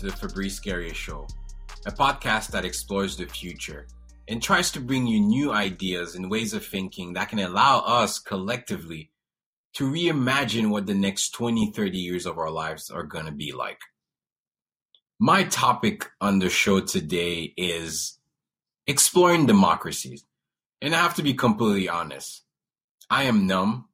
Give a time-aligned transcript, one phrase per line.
[0.00, 1.26] To the Fabrice Garia Show,
[1.84, 3.86] a podcast that explores the future
[4.28, 8.18] and tries to bring you new ideas and ways of thinking that can allow us
[8.18, 9.10] collectively
[9.74, 13.52] to reimagine what the next 20, 30 years of our lives are going to be
[13.52, 13.80] like.
[15.18, 18.18] My topic on the show today is
[18.86, 20.24] exploring democracies.
[20.80, 22.42] And I have to be completely honest.
[23.10, 23.90] I am numb.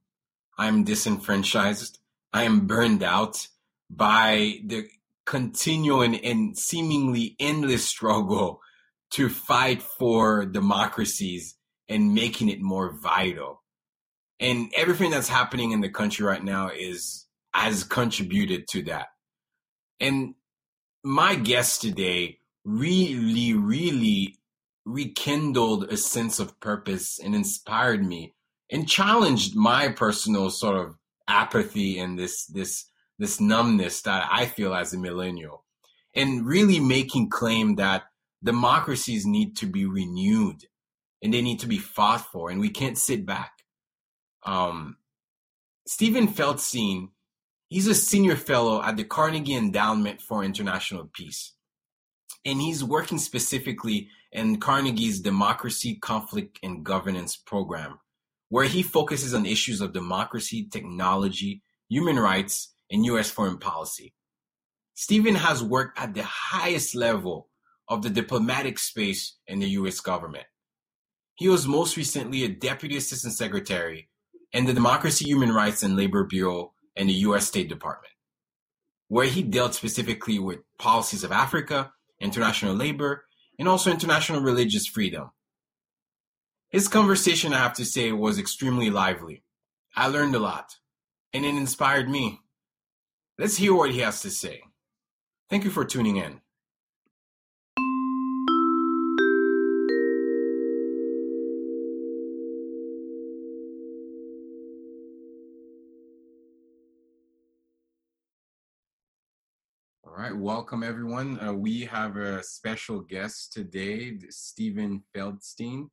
[0.56, 1.98] I am disenfranchised.
[2.32, 3.48] I am burned out
[3.90, 4.88] by the
[5.26, 8.60] continuing and seemingly endless struggle
[9.10, 11.56] to fight for democracies
[11.88, 13.62] and making it more vital.
[14.40, 19.06] And everything that's happening in the country right now is has contributed to that.
[19.98, 20.34] And
[21.02, 24.36] my guest today really, really
[24.84, 28.34] rekindled a sense of purpose and inspired me
[28.70, 30.96] and challenged my personal sort of
[31.28, 32.84] apathy and this this
[33.18, 35.64] this numbness that I feel as a millennial,
[36.14, 38.04] and really making claim that
[38.42, 40.62] democracies need to be renewed
[41.22, 43.52] and they need to be fought for, and we can't sit back.
[44.44, 44.98] Um,
[45.86, 47.08] Steven Feldstein,
[47.68, 51.54] he's a senior fellow at the Carnegie Endowment for International Peace,
[52.44, 57.98] and he's working specifically in Carnegie's Democracy, Conflict, and Governance program,
[58.50, 63.30] where he focuses on issues of democracy, technology, human rights, in U.S.
[63.30, 64.14] foreign policy.
[64.94, 67.48] Steven has worked at the highest level
[67.88, 70.00] of the diplomatic space in the U.S.
[70.00, 70.46] government.
[71.34, 74.08] He was most recently a Deputy Assistant Secretary
[74.52, 77.46] in the Democracy, Human Rights, and Labor Bureau in the U.S.
[77.46, 78.14] State Department,
[79.08, 83.24] where he dealt specifically with policies of Africa, international labor,
[83.58, 85.30] and also international religious freedom.
[86.70, 89.44] His conversation, I have to say, was extremely lively.
[89.94, 90.76] I learned a lot,
[91.32, 92.40] and it inspired me.
[93.38, 94.62] Let's hear what he has to say.
[95.50, 96.40] Thank you for tuning in.
[110.02, 111.38] All right, welcome everyone.
[111.38, 115.88] Uh, we have a special guest today, Steven Feldstein.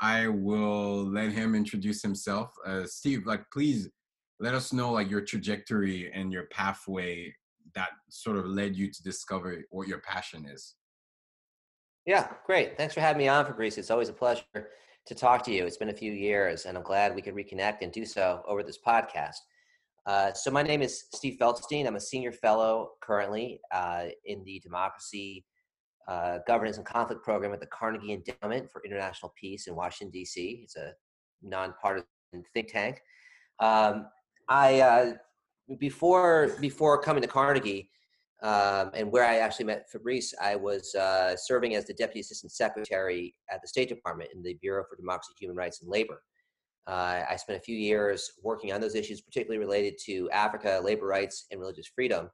[0.00, 2.52] I will let him introduce himself.
[2.66, 3.88] Uh, Steve, like, please
[4.40, 7.32] let us know like your trajectory and your pathway
[7.74, 10.74] that sort of led you to discover what your passion is.
[12.06, 12.76] Yeah, great.
[12.76, 13.76] Thanks for having me on, Fabrice.
[13.76, 14.42] It's always a pleasure
[15.06, 15.66] to talk to you.
[15.66, 18.62] It's been a few years, and I'm glad we could reconnect and do so over
[18.62, 19.36] this podcast.
[20.06, 21.86] Uh, so, my name is Steve Feldstein.
[21.86, 25.44] I'm a senior fellow currently uh, in the Democracy,
[26.08, 30.62] uh, Governance, and Conflict program at the Carnegie Endowment for International Peace in Washington, D.C.
[30.64, 30.94] It's a
[31.42, 32.06] nonpartisan
[32.54, 33.02] think tank.
[33.60, 34.06] Um,
[34.50, 35.12] I uh,
[35.78, 37.88] before before coming to Carnegie,
[38.42, 42.50] um, and where I actually met Fabrice, I was uh, serving as the deputy assistant
[42.50, 46.22] secretary at the State Department in the Bureau for Democracy, Human Rights, and Labor.
[46.88, 51.06] Uh, I spent a few years working on those issues, particularly related to Africa, labor
[51.06, 52.28] rights, and religious freedom.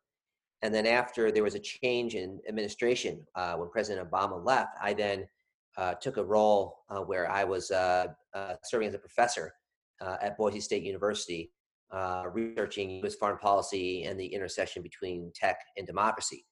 [0.62, 4.94] And then after there was a change in administration uh, when President Obama left, I
[4.94, 5.28] then
[5.76, 9.52] uh, took a role uh, where I was serving as a professor
[10.00, 11.50] at Boise State University
[11.92, 13.14] uh, researching U.S.
[13.14, 16.44] foreign policy and the intersection between tech and democracy.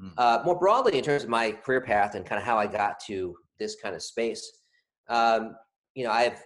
[0.00, 0.12] Mm.
[0.16, 2.98] Uh, more broadly, in terms of my career path and kind of how I got
[3.06, 4.60] to this kind of space,
[5.08, 5.54] um,
[5.94, 6.42] you know, I've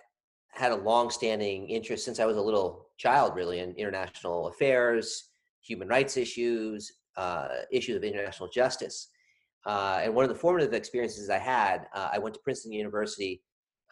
[0.53, 5.31] had a long-standing interest since I was a little child, really, in international affairs,
[5.63, 9.09] human rights issues, uh, issues of international justice.
[9.65, 13.43] Uh, and one of the formative experiences I had, uh, I went to Princeton University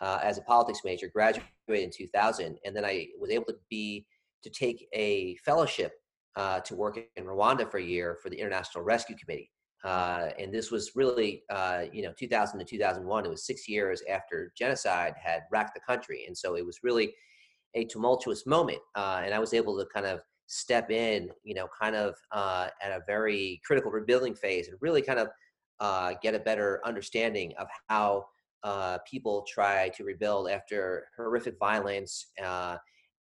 [0.00, 4.06] uh, as a politics major, graduated in 2000, and then I was able to be
[4.44, 5.92] to take a fellowship
[6.36, 9.50] uh, to work in Rwanda for a year for the International Rescue Committee.
[9.84, 13.26] Uh, and this was really, uh, you know, 2000 to 2001.
[13.26, 17.14] It was six years after genocide had racked the country, and so it was really
[17.74, 18.78] a tumultuous moment.
[18.94, 22.68] Uh, and I was able to kind of step in, you know, kind of uh,
[22.82, 25.28] at a very critical rebuilding phase, and really kind of
[25.80, 28.26] uh, get a better understanding of how
[29.06, 32.28] people try to rebuild after horrific violence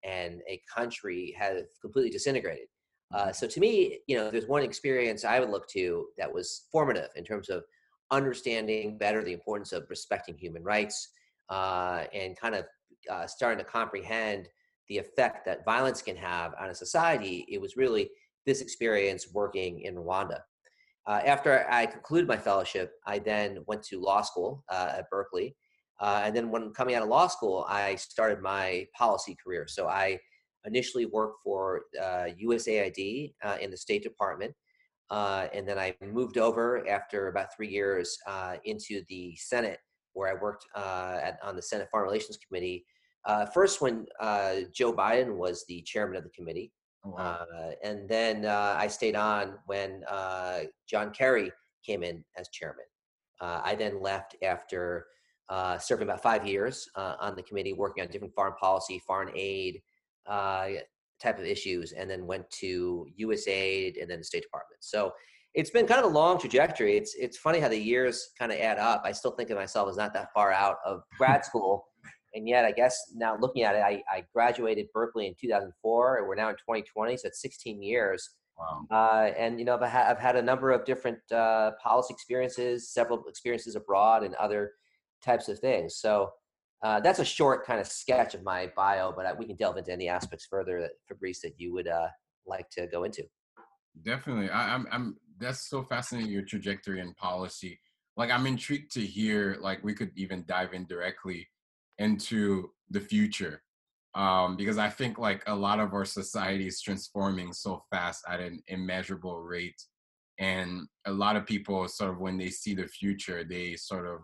[0.04, 2.68] and a country has completely disintegrated.
[3.12, 3.32] Uh, mm-hmm.
[3.32, 7.08] so to me, you know, there's one experience I would look to that was formative
[7.16, 7.64] in terms of
[8.10, 11.08] understanding better the importance of respecting human rights
[11.48, 12.64] uh, and kind of
[13.10, 14.48] uh, starting to comprehend
[14.88, 17.46] the effect that violence can have on a society.
[17.48, 18.10] It was really
[18.46, 20.40] this experience working in Rwanda.
[21.06, 25.56] Uh, after I concluded my fellowship, I then went to law school uh, at Berkeley
[26.00, 29.66] uh, and then when coming out of law school, I started my policy career.
[29.68, 30.18] So I
[30.64, 34.54] initially worked for uh, USAID uh, in the State Department.
[35.12, 39.78] uh, and then I moved over after about three years uh, into the Senate,
[40.14, 42.86] where I worked uh, at, on the Senate Foreign Relations Committee.
[43.26, 46.72] Uh, first, when uh, Joe Biden was the chairman of the committee,
[47.04, 47.46] oh, wow.
[47.84, 50.02] and then I stayed on when
[50.88, 51.52] John Kerry
[51.86, 52.86] came in as chairman.
[53.40, 55.06] I then left after
[55.78, 59.80] serving about five years on the committee, working on different foreign policy, foreign aid,
[61.22, 64.82] type of issues and then went to USAID and then the State Department.
[64.82, 65.12] So
[65.54, 66.96] it's been kind of a long trajectory.
[66.96, 69.02] It's it's funny how the years kind of add up.
[69.04, 71.86] I still think of myself as not that far out of grad school.
[72.34, 76.26] And yet, I guess now looking at it, I, I graduated Berkeley in 2004, and
[76.26, 78.26] we're now in 2020, so it's 16 years.
[78.56, 78.86] Wow.
[78.90, 82.88] Uh, and you know, I've had, I've had a number of different uh, policy experiences,
[82.88, 84.72] several experiences abroad, and other
[85.24, 85.96] types of things.
[85.96, 86.30] So
[86.82, 89.76] uh, that's a short kind of sketch of my bio, but I, we can delve
[89.76, 92.08] into any aspects further, that, Fabrice, that you would uh,
[92.46, 93.22] like to go into.
[94.04, 94.86] Definitely, I, I'm.
[94.90, 95.16] I'm.
[95.38, 96.30] That's so fascinating.
[96.30, 97.78] Your trajectory and policy.
[98.16, 99.58] Like, I'm intrigued to hear.
[99.60, 101.46] Like, we could even dive in directly
[101.98, 103.62] into the future,
[104.14, 108.40] um, because I think like a lot of our society is transforming so fast at
[108.40, 109.80] an immeasurable rate,
[110.38, 114.20] and a lot of people sort of when they see the future, they sort of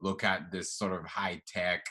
[0.00, 1.84] look at this sort of high tech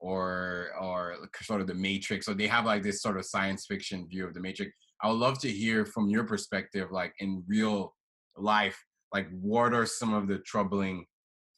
[0.00, 4.08] or or sort of the matrix so they have like this sort of science fiction
[4.08, 4.72] view of the matrix.
[5.02, 7.94] I would love to hear from your perspective like in real
[8.36, 8.78] life
[9.12, 11.04] like what are some of the troubling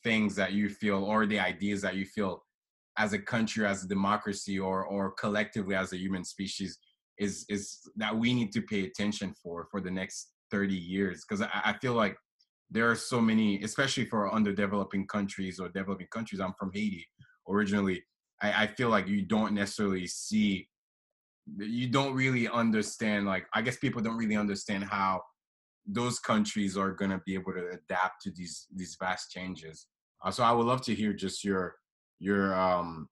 [0.02, 2.42] things that you feel or the ideas that you feel
[2.98, 6.78] as a country as a democracy or or collectively as a human species
[7.18, 11.24] is is that we need to pay attention for for the next 30 years?
[11.26, 12.16] Because I, I feel like
[12.70, 16.40] there are so many especially for underdeveloping countries or developing countries.
[16.40, 17.06] I'm from haiti
[17.48, 18.02] originally.
[18.42, 20.68] I, I feel like you don't necessarily see
[21.58, 25.20] you don't really understand like i guess people don't really understand how
[25.86, 29.86] those countries are going to be able to adapt to these these vast changes.
[30.24, 31.76] Uh, so i would love to hear just your
[32.18, 33.08] your um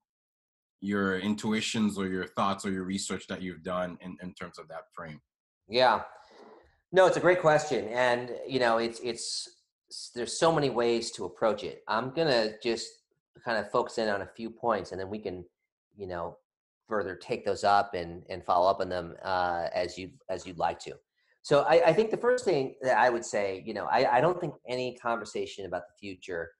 [0.80, 4.66] your intuitions or your thoughts or your research that you've done in, in terms of
[4.66, 5.20] that frame.
[5.68, 6.02] Yeah
[6.92, 9.48] no it's a great question and you know it's it's
[10.14, 11.82] there's so many ways to approach it.
[11.88, 12.88] I'm gonna just
[13.44, 15.44] kind of focus in on a few points and then we can
[15.96, 16.36] you know
[16.88, 20.58] further take those up and and follow up on them uh, as you as you'd
[20.58, 20.92] like to.
[21.44, 24.20] So I, I, think the first thing that i would say you know I, I
[24.20, 26.52] don't think any conversation about the future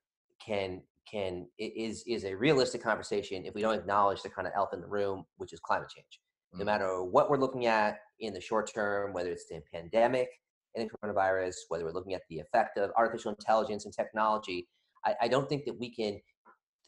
[0.45, 4.83] can can is is a realistic conversation if we don't acknowledge the kind of elephant
[4.83, 6.19] in the room which is climate change
[6.53, 6.59] mm-hmm.
[6.61, 10.29] no matter what we're looking at in the short term whether it's the pandemic
[10.75, 14.69] and the coronavirus whether we're looking at the effect of artificial intelligence and technology
[15.05, 16.21] I, I don't think that we can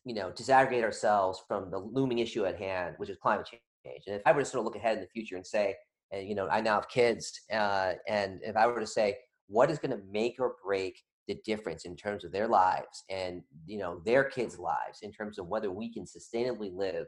[0.05, 4.03] you know, disaggregate ourselves from the looming issue at hand, which is climate change.
[4.07, 5.75] And if I were to sort of look ahead in the future and say,
[6.13, 9.17] and you know, I now have kids, uh, and if I were to say,
[9.49, 13.43] what is going to make or break the difference in terms of their lives and
[13.67, 17.07] you know their kids' lives, in terms of whether we can sustainably live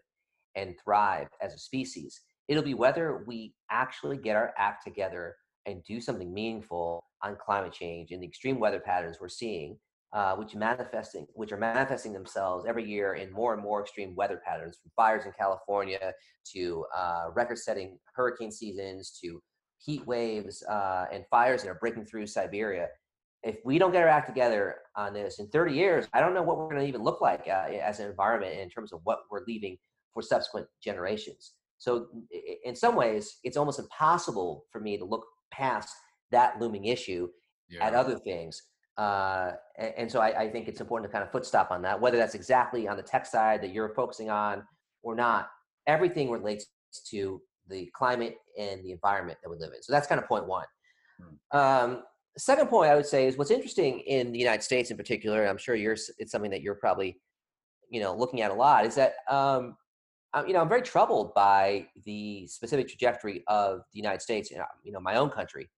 [0.55, 5.35] and thrive as a species, it'll be whether we actually get our act together
[5.67, 9.77] and do something meaningful on climate change and the extreme weather patterns we're seeing
[10.13, 14.41] uh, which manifesting which are manifesting themselves every year in more and more extreme weather
[14.47, 16.13] patterns, from fires in California
[16.55, 19.43] to uh, record-setting hurricane seasons to
[19.79, 22.89] heat waves uh, and fires that are breaking through Siberia.
[23.43, 26.43] If we don't get our act together on this in 30 years, I don't know
[26.43, 29.19] what we're going to even look like uh, as an environment in terms of what
[29.31, 29.77] we're leaving
[30.15, 31.53] for subsequent generations.
[31.79, 32.07] So,
[32.65, 35.95] in some ways, it's almost impossible for me to look past
[36.31, 37.29] that looming issue
[37.69, 37.87] yeah.
[37.87, 38.63] at other things
[38.97, 41.83] uh, and, and, so I, I, think it's important to kind of foot stop on
[41.83, 44.63] that, whether that's exactly on the tech side that you're focusing on
[45.03, 45.51] or not.
[45.87, 46.67] Everything relates
[47.11, 49.83] to the climate and the environment that we live in.
[49.83, 50.65] So that's kind of point one.
[51.21, 51.59] Hmm.
[51.59, 52.03] Um,
[52.39, 55.47] second point I would say is what's interesting in the United States in particular.
[55.47, 57.21] I'm sure you're it's something that you're probably
[57.91, 58.87] you know looking at a lot.
[58.87, 59.77] Is that um,
[60.47, 64.51] you know I'm very troubled by the specific trajectory of the United States.
[64.51, 65.69] You know, my own country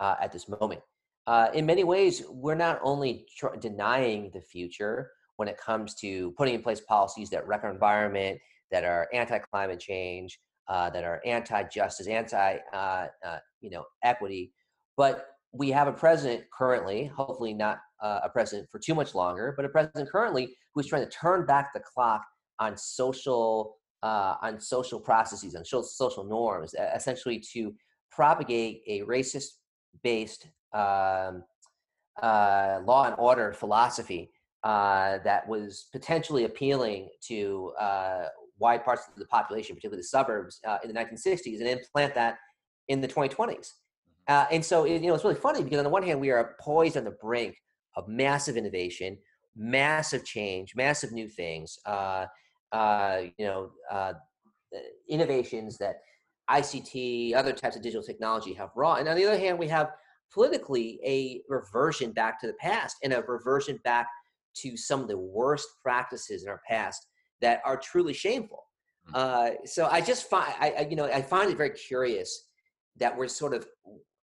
[0.00, 0.80] uh, at this moment
[1.26, 6.32] uh, in many ways, we're not only tr- denying the future when it comes to
[6.32, 8.38] putting in place policies that wreck our environment,
[8.70, 14.52] that are anti-climate change, uh, that are anti-justice, anti, uh, uh you know, equity,
[14.96, 19.54] but we have a president currently, hopefully not uh, a president for too much longer,
[19.56, 22.22] but a president currently who is trying to turn back the clock
[22.58, 27.74] on social uh, on social processes, on social norms, essentially to
[28.10, 29.54] propagate a racist
[30.02, 31.42] based um,
[32.22, 34.30] uh, law and order philosophy
[34.62, 38.26] uh, that was potentially appealing to uh,
[38.58, 42.36] wide parts of the population, particularly the suburbs, uh, in the 1960s, and implant that
[42.88, 43.36] in the 2020s.
[43.36, 43.62] Mm-hmm.
[44.28, 46.56] Uh, and so, you know, it's really funny because on the one hand, we are
[46.60, 47.56] poised on the brink
[47.96, 49.18] of massive innovation,
[49.56, 51.78] massive change, massive new things.
[51.84, 52.26] Uh,
[52.72, 54.12] uh, you know, uh,
[55.08, 55.96] innovations that
[56.50, 59.00] ICT, other types of digital technology have brought.
[59.00, 59.90] And on the other hand, we have
[60.32, 64.06] politically a reversion back to the past and a reversion back
[64.56, 67.06] to some of the worst practices in our past
[67.40, 68.64] that are truly shameful.
[69.10, 69.14] Mm.
[69.14, 72.46] Uh, so I just find, I, I, you know, I find it very curious
[72.96, 73.66] that we're sort of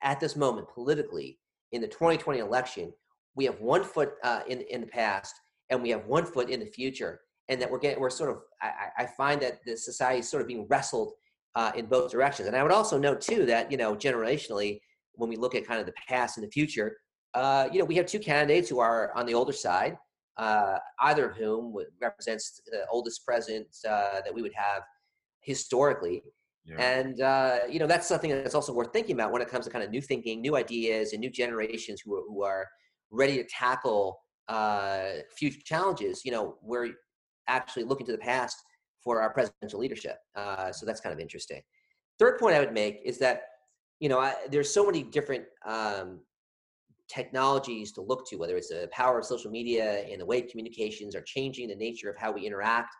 [0.01, 1.39] at this moment politically
[1.71, 2.93] in the 2020 election,
[3.35, 5.35] we have one foot uh, in in the past
[5.69, 8.37] and we have one foot in the future, and that we're getting, we're sort of,
[8.61, 11.11] I, I find that the society is sort of being wrestled
[11.55, 12.47] uh, in both directions.
[12.47, 14.79] And I would also note too that you know generationally,
[15.13, 16.97] when we look at kind of the past and the future,
[17.33, 19.97] uh, you know, we have two candidates who are on the older side,
[20.37, 24.83] uh, either of whom represents the oldest president uh, that we would have
[25.41, 26.23] historically.
[26.65, 26.75] Yeah.
[26.81, 29.71] And uh, you know that's something that's also worth thinking about when it comes to
[29.71, 32.67] kind of new thinking, new ideas, and new generations who are, who are
[33.09, 36.21] ready to tackle uh, future challenges.
[36.23, 36.91] You know, we're
[37.49, 38.57] actually looking to the past
[39.03, 40.17] for our presidential leadership.
[40.35, 41.61] Uh, so that's kind of interesting.
[42.19, 43.43] Third point I would make is that
[43.99, 46.19] you know I, there's so many different um,
[47.09, 51.15] technologies to look to, whether it's the power of social media and the way communications
[51.15, 52.93] are changing the nature of how we interact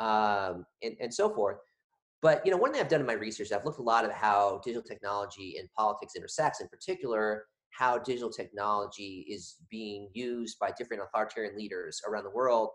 [0.00, 1.58] um, and, and so forth.
[2.20, 4.12] But you know, one thing I've done in my research, I've looked a lot at
[4.12, 6.60] how digital technology and politics intersects.
[6.60, 12.70] In particular, how digital technology is being used by different authoritarian leaders around the world.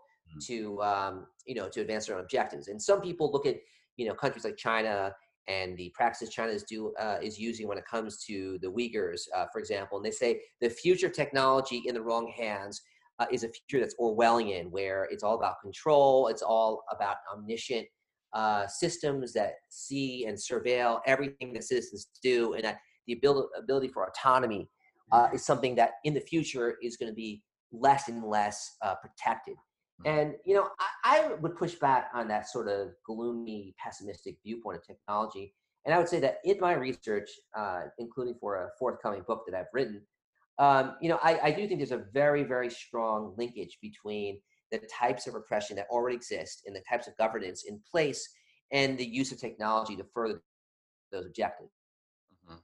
[0.46, 2.68] To um, you know to advance their own objectives.
[2.68, 3.56] And some people look at
[3.96, 5.14] you know countries like China
[5.48, 9.22] and the practices China is do uh, is using when it comes to the Uyghurs,
[9.34, 12.82] uh, for example, and they say the future technology in the wrong hands
[13.18, 17.86] uh, is a future that's Orwellian, where it's all about control, it's all about omniscient
[18.32, 23.88] uh, systems that see and surveil everything that citizens do, and that the ability ability
[23.88, 24.68] for autonomy
[25.12, 28.94] uh, is something that in the future is going to be less and less uh,
[28.96, 29.54] protected.
[30.04, 30.18] Mm-hmm.
[30.18, 30.68] And you know,
[31.04, 35.54] I, I, would push back on that sort of gloomy, pessimistic viewpoint of technology.
[35.84, 39.58] And I would say that in my research, uh, including for a forthcoming book that
[39.58, 40.02] I've written,
[40.58, 44.38] um, you know, I, I do think there's a very, very strong linkage between
[44.70, 48.28] the types of repression that already exist and the types of governance in place
[48.72, 50.42] and the use of technology to further
[51.10, 51.72] those objectives.
[52.44, 52.58] Mm-hmm.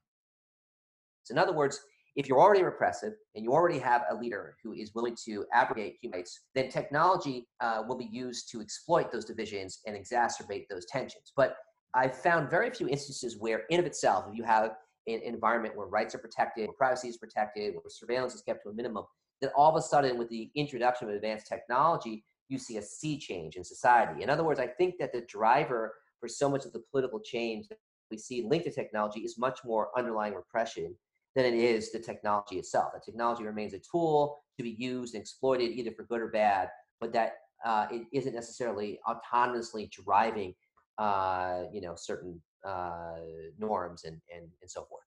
[1.24, 1.80] So, in other words,
[2.16, 5.98] if you're already repressive and you already have a leader who is willing to abrogate
[6.00, 10.86] human rights, then technology uh, will be used to exploit those divisions and exacerbate those
[10.86, 11.32] tensions.
[11.36, 11.56] But
[11.94, 14.72] I've found very few instances where, in of itself, if you have
[15.06, 18.70] an environment where rights are protected, where privacy is protected, where surveillance is kept to
[18.70, 19.04] a minimum,
[19.42, 23.18] then all of a sudden, with the introduction of advanced technology, you see a sea
[23.18, 24.22] change in society.
[24.22, 27.68] In other words, I think that the driver for so much of the political change
[27.68, 27.78] that
[28.10, 30.94] we see linked to technology is much more underlying repression
[31.36, 32.92] than it is the technology itself.
[32.94, 36.70] The technology remains a tool to be used and exploited either for good or bad,
[36.98, 40.54] but that uh, it isn't necessarily autonomously driving,
[40.98, 43.16] uh, you know, certain uh,
[43.58, 45.04] norms and, and and so forth.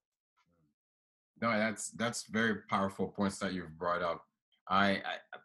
[1.41, 4.24] No, that's that's very powerful points that you've brought up.
[4.69, 5.38] I, I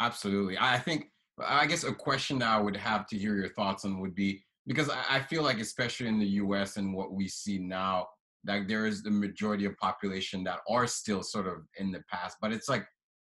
[0.00, 0.56] absolutely.
[0.58, 1.10] I think
[1.46, 4.42] I guess a question that I would have to hear your thoughts on would be
[4.66, 6.78] because I, I feel like especially in the U.S.
[6.78, 8.06] and what we see now,
[8.46, 12.36] like there is the majority of population that are still sort of in the past
[12.40, 12.86] but it's like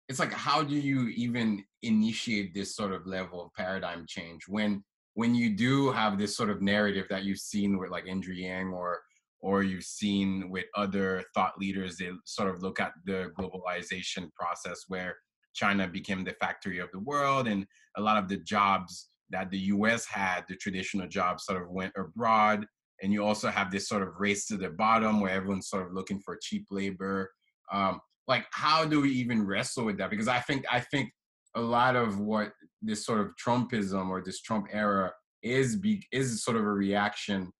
[0.09, 4.83] it's like how do you even initiate this sort of level of paradigm change when
[5.17, 8.67] when you do have this sort of narrative that you've seen with like Andrew Yang
[8.67, 8.99] or
[9.39, 14.83] or you've seen with other thought leaders they sort of look at the globalization process
[14.87, 15.15] where
[15.53, 17.65] China became the factory of the world and
[17.97, 21.93] a lot of the jobs that the US had the traditional jobs sort of went
[21.97, 22.65] abroad
[23.01, 25.93] and you also have this sort of race to the bottom where everyone's sort of
[25.93, 27.29] looking for cheap labor.
[27.71, 30.09] Um, like how do we even wrestle with that?
[30.09, 31.11] Because i think i think
[31.55, 32.51] a lot of what
[32.81, 35.11] this sort of trumpism or this trump era
[35.41, 37.51] is be, is sort of a reaction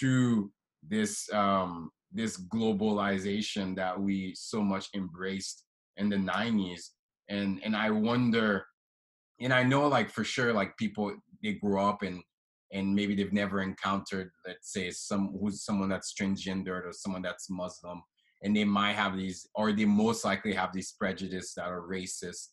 [0.00, 0.50] to
[0.88, 5.64] this um, this globalization that we so much embraced
[5.96, 6.90] in the 90s
[7.28, 8.64] and and i wonder
[9.40, 12.22] and i know like for sure like people they grew up in
[12.72, 17.48] and maybe they've never encountered let's say some who's someone that's transgendered or someone that's
[17.48, 18.02] muslim
[18.42, 22.48] and they might have these or they most likely have these prejudices that are racist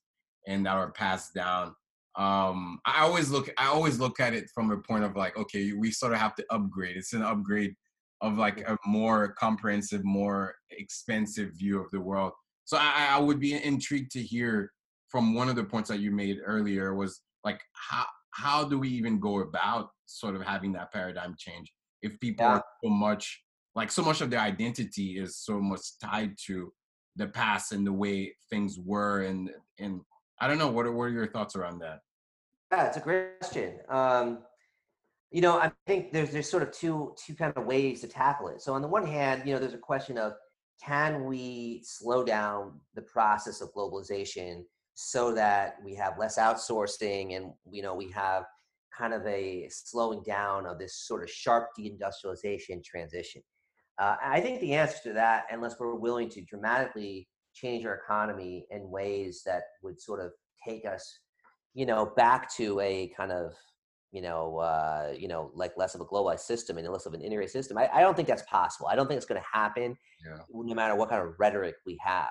[0.48, 1.74] and that are passed down.
[2.15, 5.74] Um i always look i always look at it from a point of like okay
[5.74, 6.98] we sort of have to upgrade.
[6.98, 7.74] It's an upgrade
[8.22, 12.34] of like a more comprehensive more expensive view of the world.
[12.65, 14.72] So i i would be intrigued to hear
[15.10, 18.89] from one of the points that you made earlier was like how how do we
[18.89, 21.71] even go about sort of having that paradigm change
[22.01, 22.53] if people yeah.
[22.53, 23.43] are so much
[23.75, 26.71] like so much of their identity is so much tied to
[27.15, 29.49] the past and the way things were and
[29.79, 30.01] and
[30.39, 31.99] I don't know what are, what are your thoughts around that?
[32.71, 33.79] Yeah, it's a great question.
[33.87, 34.39] Um,
[35.31, 38.49] you know, I think there's there's sort of two two kind of ways to tackle
[38.49, 38.61] it.
[38.61, 40.33] So on the one hand, you know, there's a question of
[40.83, 44.63] can we slow down the process of globalization
[44.95, 48.43] so that we have less outsourcing and you know we have
[48.95, 53.41] kind of a slowing down of this sort of sharp deindustrialization transition.
[54.00, 58.65] Uh, I think the answer to that, unless we're willing to dramatically change our economy
[58.71, 60.31] in ways that would sort of
[60.67, 61.19] take us,
[61.73, 63.53] you know, back to a kind of,
[64.12, 67.21] you know, uh, you know, like less of a globalized system and less of an
[67.21, 67.77] integrated system.
[67.77, 68.88] I, I don't think that's possible.
[68.88, 69.95] I don't think it's going to happen,
[70.25, 70.38] yeah.
[70.51, 72.29] no matter what kind of rhetoric we have.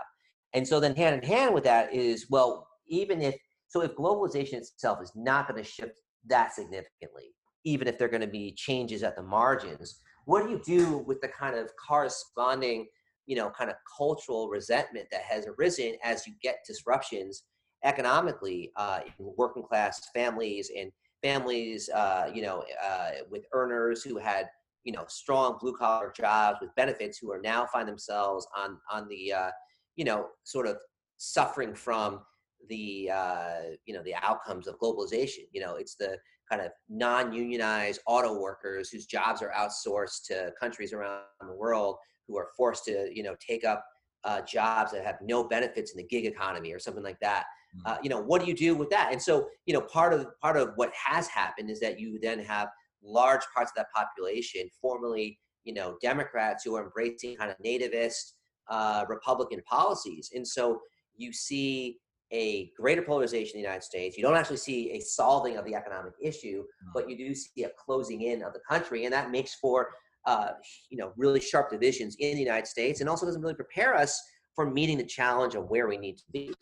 [0.54, 3.36] And so then hand in hand with that is, well, even if
[3.68, 8.10] so, if globalization itself is not going to shift that significantly, even if there are
[8.10, 11.70] going to be changes at the margins, what do you do with the kind of
[11.88, 12.86] corresponding
[13.26, 17.44] you know kind of cultural resentment that has arisen as you get disruptions
[17.84, 20.90] economically uh, in working class families and
[21.22, 24.48] families uh, you know uh, with earners who had
[24.84, 29.08] you know strong blue collar jobs with benefits who are now find themselves on on
[29.08, 29.50] the uh,
[29.96, 30.76] you know sort of
[31.16, 32.20] suffering from
[32.68, 35.44] the uh, you know the outcomes of globalization.
[35.52, 36.18] You know it's the
[36.50, 41.96] kind of non-unionized auto workers whose jobs are outsourced to countries around the world
[42.28, 43.84] who are forced to you know take up
[44.24, 47.44] uh, jobs that have no benefits in the gig economy or something like that.
[47.76, 47.90] Mm.
[47.90, 49.10] uh, you know what do you do with that?
[49.12, 52.38] And so you know part of part of what has happened is that you then
[52.40, 52.68] have
[53.02, 58.34] large parts of that population formerly you know democrats who are embracing kind of nativist
[58.70, 60.80] uh, republican policies and so
[61.16, 61.98] you see
[62.32, 64.16] a greater polarization in the United States.
[64.16, 67.70] You don't actually see a solving of the economic issue, but you do see a
[67.78, 69.90] closing in of the country, and that makes for
[70.24, 70.52] uh,
[70.88, 74.20] you know really sharp divisions in the United States, and also doesn't really prepare us
[74.54, 76.54] for meeting the challenge of where we need to be.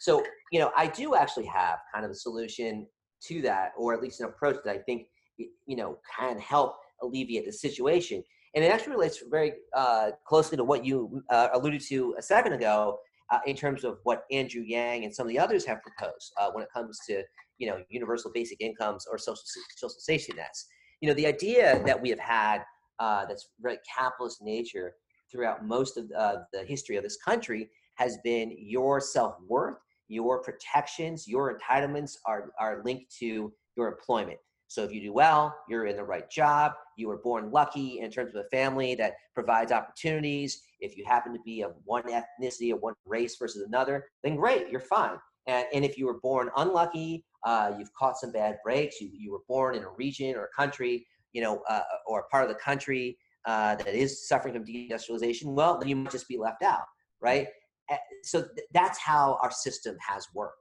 [0.00, 2.86] So you know, I do actually have kind of a solution
[3.24, 7.44] to that, or at least an approach that I think you know can help alleviate
[7.44, 8.24] the situation.
[8.54, 12.54] And it actually relates very uh, closely to what you uh, alluded to a second
[12.54, 12.98] ago,
[13.30, 16.50] uh, in terms of what Andrew Yang and some of the others have proposed uh,
[16.52, 17.22] when it comes to
[17.58, 19.42] you know universal basic incomes or social
[19.76, 20.66] social safety nets.
[21.00, 22.62] You know the idea that we have had
[22.98, 24.94] uh, that's very capitalist nature
[25.30, 29.76] throughout most of uh, the history of this country has been your self worth,
[30.08, 34.38] your protections, your entitlements are are linked to your employment.
[34.68, 38.10] So if you do well, you're in the right job, you were born lucky in
[38.10, 40.62] terms of a family that provides opportunities.
[40.80, 44.68] If you happen to be of one ethnicity or one race versus another, then great,
[44.68, 45.16] you're fine.
[45.46, 49.32] And, and if you were born unlucky, uh, you've caught some bad breaks, you, you
[49.32, 52.50] were born in a region or a country, you know, uh, or a part of
[52.50, 56.62] the country uh, that is suffering from deindustrialization, well, then you might just be left
[56.62, 56.84] out,
[57.20, 57.46] right?
[58.22, 60.58] So th- that's how our system has worked.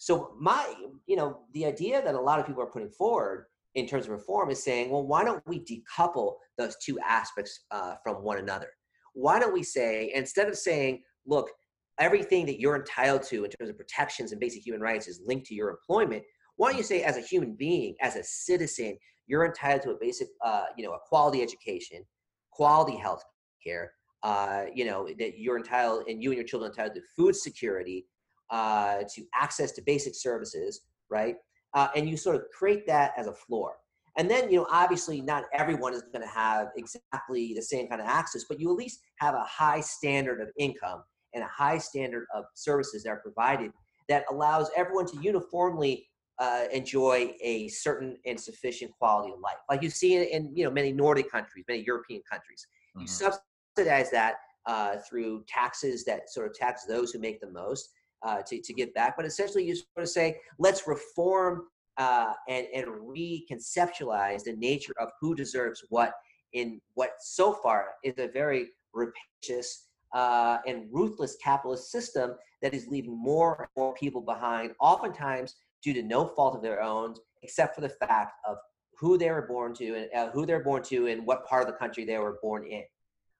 [0.00, 0.72] So my,
[1.06, 4.12] you know, the idea that a lot of people are putting forward in terms of
[4.12, 8.68] reform is saying, well, why don't we decouple those two aspects uh, from one another?
[9.12, 11.50] Why don't we say, instead of saying, look,
[11.98, 15.44] everything that you're entitled to in terms of protections and basic human rights is linked
[15.48, 16.22] to your employment,
[16.56, 19.98] why don't you say, as a human being, as a citizen, you're entitled to a
[20.00, 22.02] basic, uh, you know, a quality education,
[22.50, 23.22] quality health
[23.62, 27.36] care, uh, you know, that you're entitled, and you and your children entitled to food
[27.36, 28.06] security,
[28.50, 31.36] uh, to access to basic services, right?
[31.74, 33.74] uh, and you sort of create that as a floor.
[34.16, 38.00] And then, you know, obviously not everyone is going to have exactly the same kind
[38.00, 41.78] of access, but you at least have a high standard of income and a high
[41.78, 43.70] standard of services that are provided
[44.08, 46.08] that allows everyone to uniformly
[46.40, 50.64] uh, enjoy a certain and sufficient quality of life, like you see in, in you
[50.64, 52.66] know many Nordic countries, many European countries.
[52.96, 53.02] Mm-hmm.
[53.02, 57.90] You subsidize that uh, through taxes that sort of tax those who make the most,
[58.22, 59.16] uh, to, to give back.
[59.16, 65.10] But essentially, you sort of say, let's reform uh, and, and reconceptualize the nature of
[65.20, 66.14] who deserves what
[66.52, 72.88] in what so far is a very rapacious uh, and ruthless capitalist system that is
[72.88, 77.74] leaving more and more people behind, oftentimes due to no fault of their own, except
[77.74, 78.56] for the fact of
[78.98, 81.68] who they were born to and uh, who they're born to and what part of
[81.68, 82.82] the country they were born in.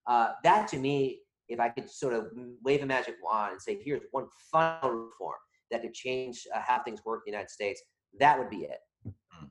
[0.06, 2.28] Uh, that to me if I could sort of
[2.64, 5.34] wave a magic wand and say, here's one final reform
[5.70, 7.82] that could change uh, how things work in the United States,
[8.18, 8.78] that would be it.
[9.04, 9.46] Hmm.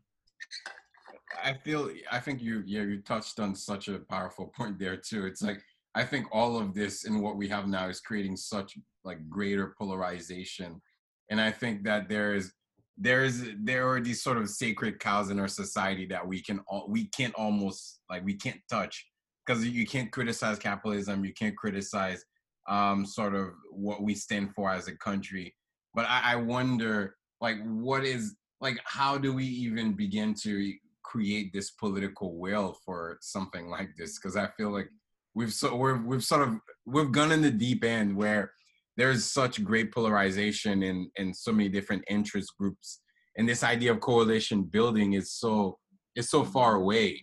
[1.43, 5.25] I feel, I think you, yeah, you touched on such a powerful point there too.
[5.25, 5.61] It's like,
[5.93, 9.75] I think all of this and what we have now is creating such like greater
[9.77, 10.81] polarization.
[11.29, 12.53] And I think that there is,
[12.97, 16.59] there is, there are these sort of sacred cows in our society that we can,
[16.67, 19.05] all we can't almost like, we can't touch
[19.49, 22.23] because you can't criticize capitalism, you can't criticize
[22.69, 25.55] um, sort of what we stand for as a country.
[25.95, 30.71] But I, I wonder, like, what is like, how do we even begin to
[31.03, 34.19] create this political will for something like this?
[34.19, 34.89] Because I feel like
[35.33, 38.51] we've so we're, we've sort of we've gone in the deep end where
[38.97, 43.01] there's such great polarization in in so many different interest groups,
[43.35, 45.79] and this idea of coalition building is so
[46.15, 47.19] is so far away.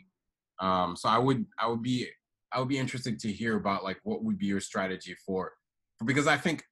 [0.61, 2.09] Um, so I would I would be
[2.53, 5.53] I would be interested to hear about like what would be your strategy for,
[6.05, 6.65] because I think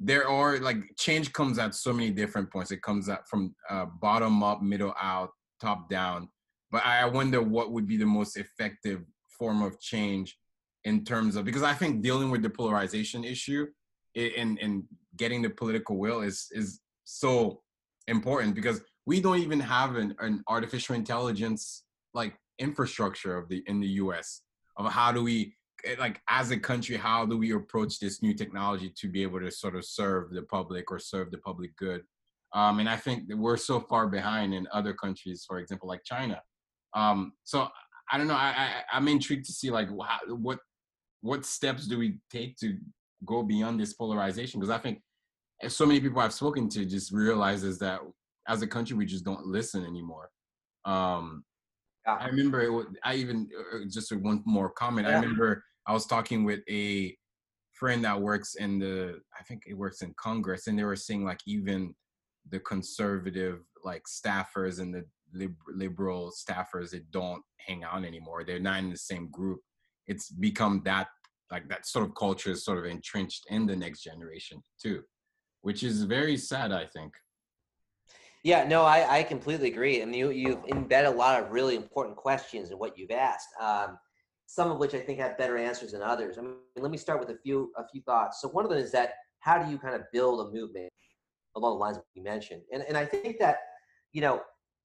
[0.00, 2.70] there are like change comes at so many different points.
[2.70, 6.28] It comes out from uh, bottom up, middle out, top down.
[6.70, 9.02] But I wonder what would be the most effective
[9.38, 10.36] form of change
[10.84, 13.66] in terms of because I think dealing with the polarization issue
[14.14, 14.84] and and
[15.16, 17.62] getting the political will is is so
[18.06, 23.80] important because we don't even have an, an artificial intelligence like infrastructure of the in
[23.80, 24.42] the US
[24.78, 28.34] of how do we eh, like as a country how do we approach this new
[28.34, 32.02] technology to be able to sort of serve the public or serve the public good?
[32.54, 36.04] Um, and i think that we're so far behind in other countries for example like
[36.04, 36.40] china.
[36.94, 37.68] Um, so
[38.10, 40.60] i don't know I, I am intrigued to see like how, what
[41.20, 42.78] what steps do we take to
[43.26, 44.60] go beyond this polarization?
[44.60, 45.02] Because i think
[45.62, 48.00] eh, so many people i've spoken to just realizes that
[48.48, 50.30] as a country we just don't listen anymore.
[50.84, 51.44] Um,
[52.14, 55.06] I remember it, I even uh, uh, just one more comment.
[55.06, 55.18] Yeah.
[55.18, 57.16] I remember I was talking with a
[57.72, 61.24] friend that works in the I think it works in Congress, and they were saying
[61.24, 61.94] like even
[62.50, 68.44] the conservative like staffers and the lib- liberal staffers that don't hang out anymore.
[68.44, 69.60] They're not in the same group.
[70.06, 71.08] It's become that
[71.50, 75.02] like that sort of culture is sort of entrenched in the next generation too,
[75.62, 76.72] which is very sad.
[76.72, 77.12] I think.
[78.44, 80.04] Yeah, no, I, I completely agree.
[80.04, 83.98] Mean, you, you've embedded a lot of really important questions in what you've asked, um,
[84.46, 86.38] some of which I think have better answers than others.
[86.38, 88.40] I mean, let me start with a few a few thoughts.
[88.40, 90.88] So one of them is that how do you kind of build a movement
[91.56, 92.62] along the lines you mentioned?
[92.72, 93.58] And, and I think that,
[94.12, 94.42] you know,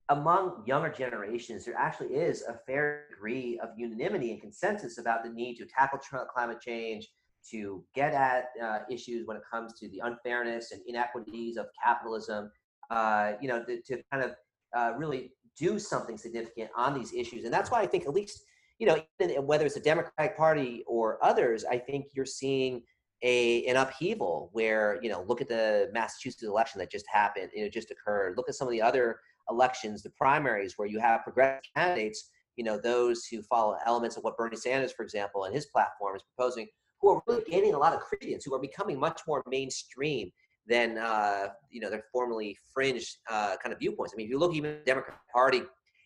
[0.10, 5.30] among younger generations, there actually is a fair degree of unanimity and consensus about the
[5.30, 6.00] need to tackle
[6.34, 7.08] climate change,
[7.52, 12.52] to get at uh, issues when it comes to the unfairness and inequities of capitalism,
[12.90, 14.36] uh, you know, to, to kind of
[14.76, 17.46] uh, really do something significant on these issues.
[17.46, 18.44] And that's why I think at least,
[18.80, 19.02] you know,
[19.42, 22.82] whether it's the Democratic Party or others, I think you're seeing
[23.22, 27.64] a an upheaval where, you know, look at the Massachusetts election that just happened, you
[27.64, 28.36] know, just occurred.
[28.36, 29.20] Look at some of the other
[29.50, 34.24] elections, the primaries where you have progressive candidates, you know, those who follow elements of
[34.24, 36.68] what Bernie Sanders, for example, and his platform is proposing,
[37.02, 40.32] who are really gaining a lot of credence, who are becoming much more mainstream
[40.68, 44.14] than uh, you know their formerly fringe uh, kind of viewpoints.
[44.14, 45.62] I mean, if you look even at the Democratic Party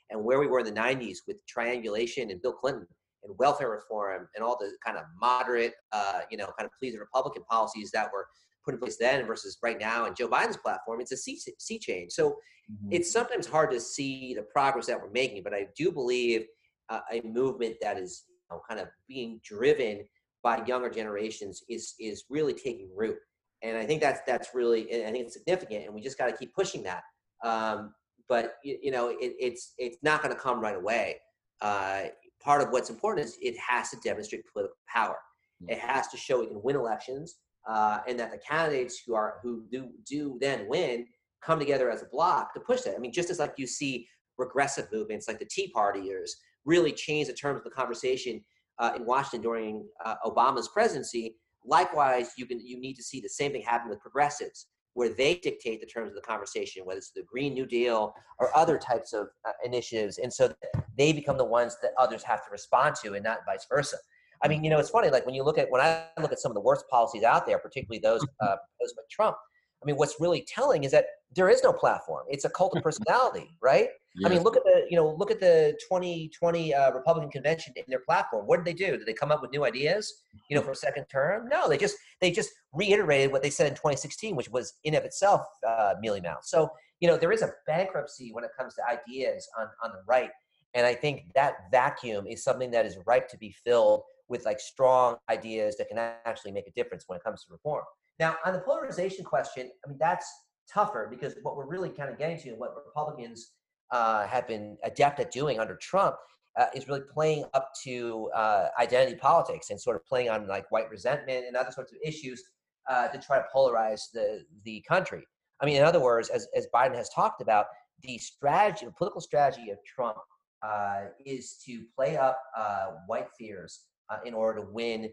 [0.10, 2.88] and where we were in the '90s with triangulation and Bill Clinton
[3.24, 7.00] and welfare reform and all the kind of moderate, uh, you know, kind of pleasing
[7.00, 8.28] Republican policies that were
[8.68, 11.80] put in place then versus right now and Joe Biden's platform, it's a sea, sea
[11.80, 12.12] change.
[12.12, 12.90] So mm-hmm.
[12.92, 16.46] it's sometimes hard to see the progress that we're making, but I do believe
[16.90, 20.04] uh, a movement that is you know, kind of being driven
[20.44, 23.18] by younger generations is is really taking root
[23.64, 26.38] and I think that's that's really I think it's significant, and we just got to
[26.38, 27.04] keep pushing that.
[27.44, 27.94] Um,
[28.30, 31.18] but you, you, know, it, it's it's not going to come right away.
[31.62, 32.04] Uh,
[32.42, 35.18] part of what's important is it has to demonstrate political power.
[35.62, 35.70] Hmm.
[35.70, 37.36] It has to show it can win elections,
[37.68, 41.06] uh, and that the candidates who are who do do then win
[41.42, 42.96] come together as a block to push that.
[42.96, 46.32] I mean, just as like you see regressive movements like the Tea Partiers
[46.66, 48.44] really change the terms of the conversation
[48.80, 53.30] uh, in Washington during uh, Obama's presidency Likewise, you can you need to see the
[53.30, 57.12] same thing happen with progressives, where they dictate the terms of the conversation, whether it's
[57.12, 60.54] the Green New Deal or other types of uh, initiatives, and so
[60.98, 63.98] they become the ones that others have to respond to, and not vice versa.
[64.44, 65.10] I mean, you know, it's funny.
[65.10, 67.46] Like when you look at when I look at some of the worst policies out
[67.46, 69.36] there, particularly those uh, proposed by Trump.
[69.82, 72.26] I mean, what's really telling is that there is no platform.
[72.30, 73.90] It's a cult of personality, right?
[74.16, 74.32] Yes.
[74.32, 77.84] I mean, look at the you know look at the 2020 uh, Republican convention in
[77.88, 78.48] their platform.
[78.48, 78.98] What did they do?
[78.98, 80.22] Did they come up with new ideas?
[80.50, 81.48] You know, for a second term?
[81.50, 85.04] No, they just they just reiterated what they said in 2016, which was in of
[85.04, 86.44] itself uh, mealy mouth.
[86.44, 90.02] So you know, there is a bankruptcy when it comes to ideas on on the
[90.08, 90.32] right,
[90.74, 94.60] and I think that vacuum is something that is ripe to be filled with like
[94.60, 97.84] strong ideas that can actually make a difference when it comes to reform.
[98.20, 100.28] Now, on the polarization question, I mean that's
[100.72, 103.52] tougher because what we're really kind of getting to, and what Republicans
[103.92, 106.16] uh, have been adept at doing under Trump
[106.58, 110.70] uh, is really playing up to uh, identity politics and sort of playing on like
[110.72, 112.44] white resentment and other sorts of issues
[112.90, 115.24] uh, to try to polarize the the country.
[115.62, 117.68] I mean, in other words, as as Biden has talked about,
[118.02, 120.18] the strategy, the political strategy of Trump
[120.62, 123.86] uh, is to play up uh, white fears
[124.26, 125.10] in order to win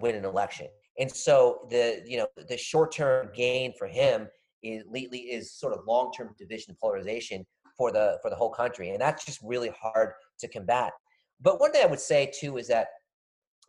[0.00, 0.66] win an election.
[0.98, 4.28] And so the you know the short term gain for him
[4.64, 7.44] is lately is sort of long term division and polarization
[7.76, 10.92] for the for the whole country, and that's just really hard to combat.
[11.40, 12.88] But one thing I would say too is that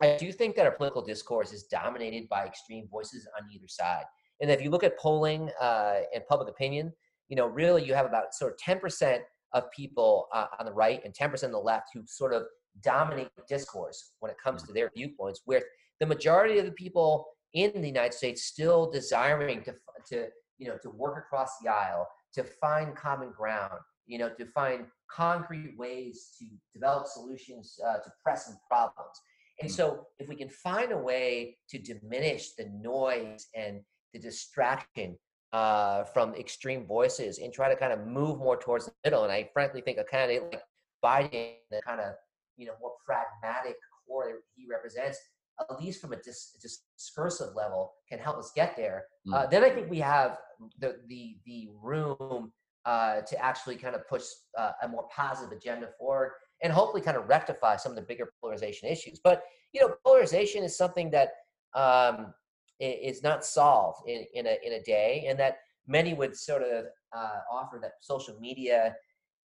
[0.00, 4.04] I do think that our political discourse is dominated by extreme voices on either side.
[4.40, 6.92] And if you look at polling uh, and public opinion,
[7.28, 9.20] you know, really you have about sort of 10%
[9.54, 12.42] of people uh, on the right and 10% on the left who sort of
[12.82, 15.62] dominate discourse when it comes to their viewpoints, where
[16.00, 19.74] the majority of the people in the United States still desiring to,
[20.08, 20.26] to
[20.58, 24.86] you know, to work across the aisle, to find common ground, you know, to find
[25.10, 29.20] concrete ways to develop solutions uh, to pressing problems.
[29.60, 33.80] And so, if we can find a way to diminish the noise and
[34.12, 35.16] the distraction
[35.52, 39.24] uh, from extreme voices and try to kind of move more towards the middle.
[39.24, 40.62] And I frankly think a candidate like
[41.04, 42.14] Biden, the kind of
[42.56, 45.18] you know more pragmatic core that he represents,
[45.60, 46.56] at least from a dis-
[46.96, 49.04] discursive level, can help us get there.
[49.26, 49.34] Mm.
[49.34, 50.38] Uh, then I think we have
[50.78, 52.52] the the the room
[52.84, 54.24] uh, to actually kind of push
[54.56, 58.32] uh, a more positive agenda forward and hopefully kind of rectify some of the bigger
[58.40, 59.20] polarization issues.
[59.22, 59.42] But
[59.72, 61.30] you know, polarization is something that
[61.74, 62.32] um,
[62.80, 66.86] is not solved in, in a in a day, and that many would sort of
[67.16, 68.94] uh, offer that social media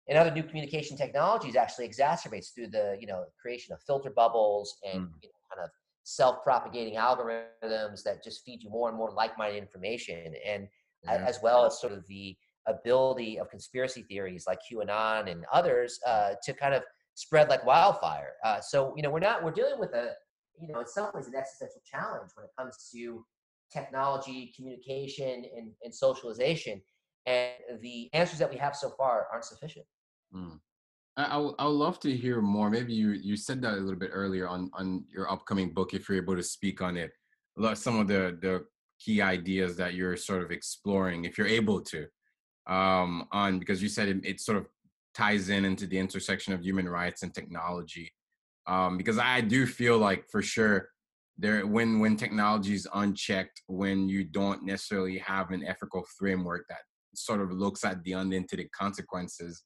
[0.08, 4.76] and other new communication technologies actually exacerbates through the you know creation of filter bubbles
[4.84, 5.10] and mm.
[5.22, 5.70] you know, kind of
[6.04, 10.68] self-propagating algorithms that just feed you more and more like-minded information and
[11.04, 11.24] yeah.
[11.26, 12.36] as well as sort of the
[12.66, 16.82] ability of conspiracy theories like qanon and others uh, to kind of
[17.14, 20.12] spread like wildfire uh, so you know we're not we're dealing with a
[20.60, 23.24] you know, in some ways an existential challenge when it comes to
[23.72, 26.80] technology, communication, and, and socialization.
[27.26, 29.86] And the answers that we have so far aren't sufficient.
[30.34, 30.58] Mm.
[31.20, 32.70] I, I, would, I would love to hear more.
[32.70, 36.08] Maybe you, you said that a little bit earlier on, on your upcoming book, if
[36.08, 37.12] you're able to speak on it.
[37.74, 38.64] Some of the, the
[38.98, 42.06] key ideas that you're sort of exploring, if you're able to,
[42.66, 44.66] um, on because you said it, it sort of
[45.14, 48.12] ties in into the intersection of human rights and technology
[48.66, 50.88] um, because I do feel like for sure
[51.38, 56.82] there when when technology is unchecked, when you don't necessarily have an ethical framework that
[57.14, 59.64] sort of looks at the unintended consequences,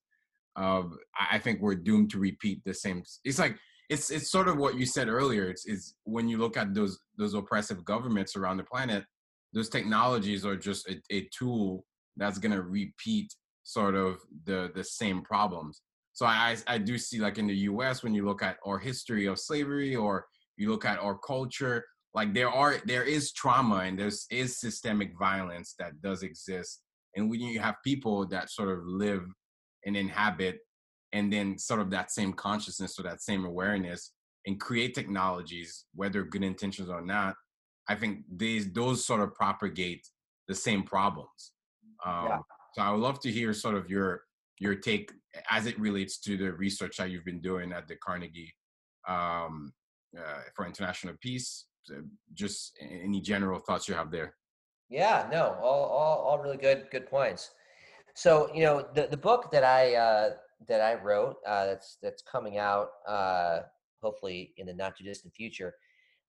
[0.56, 0.92] of
[1.30, 3.02] I think we're doomed to repeat the same.
[3.24, 3.56] It's like
[3.90, 5.48] it's it's sort of what you said earlier.
[5.48, 9.04] It's is when you look at those those oppressive governments around the planet,
[9.52, 11.84] those technologies are just a, a tool
[12.16, 15.80] that's going to repeat sort of the the same problems
[16.14, 19.26] so I, I do see like in the us when you look at our history
[19.26, 23.98] of slavery or you look at our culture like there are there is trauma and
[23.98, 26.82] there's is systemic violence that does exist
[27.16, 29.24] and when you have people that sort of live
[29.86, 30.58] and inhabit
[31.12, 34.12] and then sort of that same consciousness or that same awareness
[34.46, 37.34] and create technologies whether good intentions or not
[37.88, 40.06] i think these those sort of propagate
[40.48, 41.52] the same problems
[42.04, 42.38] um, yeah.
[42.74, 44.22] so i would love to hear sort of your
[44.58, 45.10] your take
[45.50, 48.54] as it relates to the research that you've been doing at the Carnegie
[49.08, 49.72] um,
[50.16, 51.66] uh, for International Peace.
[52.32, 54.34] Just any general thoughts you have there.
[54.88, 57.50] Yeah, no, all, all, all really good, good points.
[58.14, 60.30] So, you know, the, the book that I, uh,
[60.68, 63.60] that I wrote, uh, that's, that's coming out, uh,
[64.02, 65.74] hopefully in the not too distant future,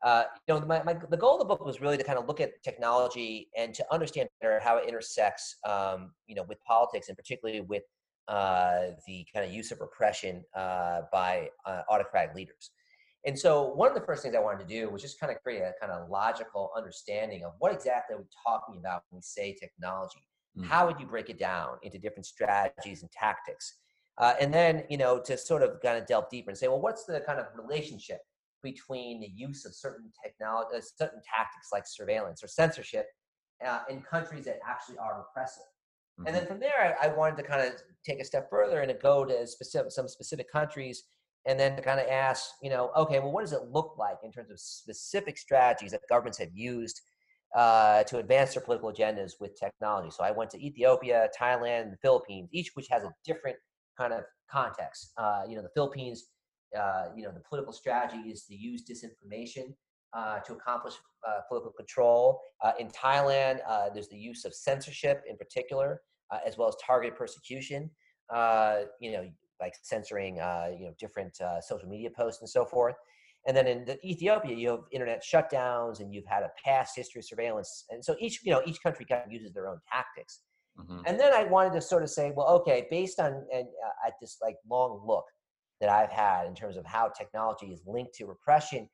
[0.03, 2.27] uh, you know, my, my, the goal of the book was really to kind of
[2.27, 7.07] look at technology and to understand better how it intersects, um, you know, with politics
[7.07, 7.83] and particularly with
[8.27, 12.71] uh, the kind of use of repression uh, by uh, autocratic leaders.
[13.25, 15.41] And so, one of the first things I wanted to do was just kind of
[15.41, 19.21] create a kind of logical understanding of what exactly are we talking about when we
[19.23, 20.27] say technology.
[20.57, 20.65] Mm.
[20.65, 23.75] How would you break it down into different strategies and tactics?
[24.17, 26.81] Uh, and then, you know, to sort of kind of delve deeper and say, well,
[26.81, 28.19] what's the kind of relationship
[28.63, 33.07] between the use of certain technology, uh, certain tactics like surveillance or censorship
[33.65, 35.63] uh, in countries that actually are repressive?
[36.17, 36.27] Mm-hmm.
[36.27, 37.73] And then from there, I, I wanted to kind of
[38.05, 41.03] take a step further and to go to specific, some specific countries
[41.45, 44.17] and then to kind of ask, you know, okay, well, what does it look like
[44.23, 47.01] in terms of specific strategies that governments have used
[47.55, 50.09] uh, to advance their political agendas with technology?
[50.11, 53.57] So I went to Ethiopia, Thailand, the Philippines, each which has a different
[53.97, 55.11] kind of context.
[55.17, 56.25] Uh, you know, the Philippines,
[56.77, 59.73] uh, you know, the political strategy is to use disinformation
[60.15, 60.93] uh, to accomplish
[61.27, 62.41] uh, political control.
[62.63, 63.59] Uh, in Thailand,
[63.93, 66.01] there's the use of censorship in particular,
[66.45, 67.89] as well as targeted persecution.
[68.99, 69.29] you know,
[69.61, 70.35] like censoring
[70.79, 72.95] you know different social media posts and so forth.
[73.47, 77.19] And then in the Ethiopia, you have internet shutdowns, and you've had a past history
[77.19, 77.85] of surveillance.
[77.89, 80.41] And so each you know each country kind of uses their own tactics.
[80.79, 81.01] Mm-hmm.
[81.05, 83.67] And then I wanted to sort of say, well, okay, based on and
[84.05, 85.25] at this like long look
[85.79, 88.89] that I've had in terms of how technology is linked to repression,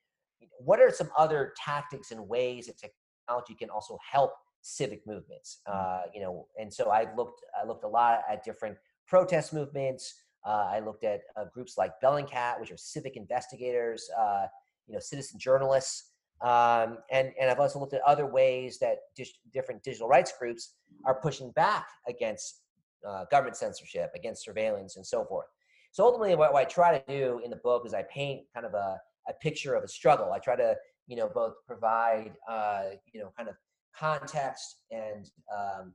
[0.59, 5.61] what are some other tactics and ways that technology can also help civic movements?
[5.67, 5.73] Mm.
[5.73, 10.13] Uh, you know, and so I looked I looked a lot at different protest movements.
[10.45, 14.47] Uh, I looked at uh, groups like Bellingcat, which are civic investigators, uh,
[14.88, 19.38] you know, citizen journalists, um, and and I've also looked at other ways that dis-
[19.54, 20.75] different digital rights groups
[21.06, 22.62] are pushing back against
[23.08, 25.45] uh, government censorship, against surveillance, and so forth.
[25.91, 28.65] So ultimately, what, what, I try to do in the book is I paint kind
[28.65, 28.97] of a,
[29.30, 30.32] a picture of a struggle.
[30.34, 30.75] I try to
[31.08, 33.56] you know both provide uh, you know kind of
[33.95, 35.93] context and um,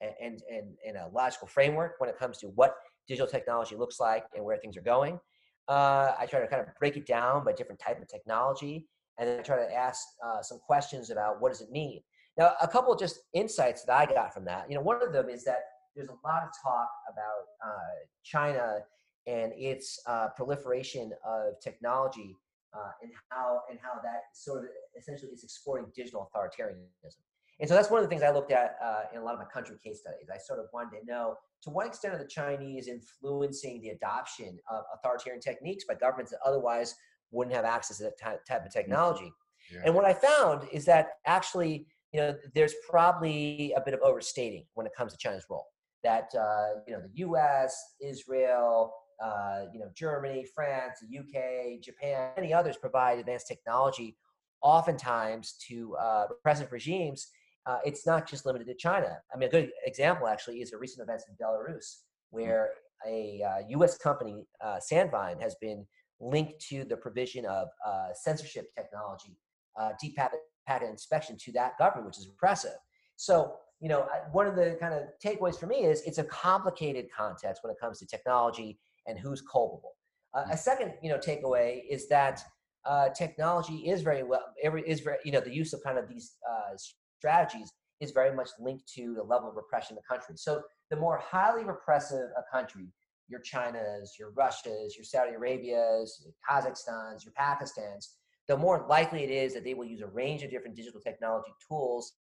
[0.00, 2.76] and, and, and a logical framework when it comes to what
[3.08, 5.18] digital technology looks like and where things are going.
[5.66, 8.86] Uh, I try to kind of break it down by different type of technology,
[9.18, 12.00] and then I try to ask uh, some questions about what does it mean.
[12.36, 14.70] Now, a couple of just insights that I got from that.
[14.70, 15.58] You know, one of them is that
[15.96, 18.78] there's a lot of talk about uh, China
[19.26, 22.36] and its uh, proliferation of technology
[22.72, 27.16] uh, and how and how that sort of essentially is exporting digital authoritarianism.
[27.60, 29.40] And so that's one of the things I looked at uh, in a lot of
[29.40, 30.28] my country case studies.
[30.32, 34.58] I sort of wanted to know to what extent are the Chinese influencing the adoption
[34.70, 36.94] of authoritarian techniques by governments that otherwise
[37.32, 39.32] wouldn't have access to that type of technology.
[39.72, 39.80] Yeah.
[39.84, 44.64] And what I found is that actually, you know, there's probably a bit of overstating
[44.74, 45.66] when it comes to China's role.
[46.04, 52.30] That uh, you know, the U.S., Israel, uh, you know, Germany, France, the UK, Japan,
[52.36, 54.16] many others provide advanced technology,
[54.62, 57.26] oftentimes to uh, repressive regimes
[57.68, 59.18] uh, it's not just limited to China.
[59.32, 61.98] I mean, a good example actually is the recent events in Belarus,
[62.30, 62.70] where
[63.06, 63.98] a uh, U.S.
[63.98, 65.86] company, uh, Sandvine, has been
[66.18, 69.36] linked to the provision of uh, censorship technology,
[69.78, 72.78] uh, deep packet, packet inspection to that government, which is impressive.
[73.16, 77.06] So, you know, one of the kind of takeaways for me is it's a complicated
[77.16, 79.92] context when it comes to technology and who's culpable.
[80.34, 82.42] Uh, a second, you know, takeaway is that
[82.86, 86.08] uh, technology is very well, every, is very, you know, the use of kind of
[86.08, 86.74] these uh,
[87.18, 90.34] strategies is very much linked to the level of repression in the country.
[90.36, 92.86] So the more highly repressive a country,
[93.28, 99.30] your China's, your Russia's, your Saudi Arabia's, your Kazakhstan's, your Pakistan's, the more likely it
[99.30, 102.12] is that they will use a range of different digital technology tools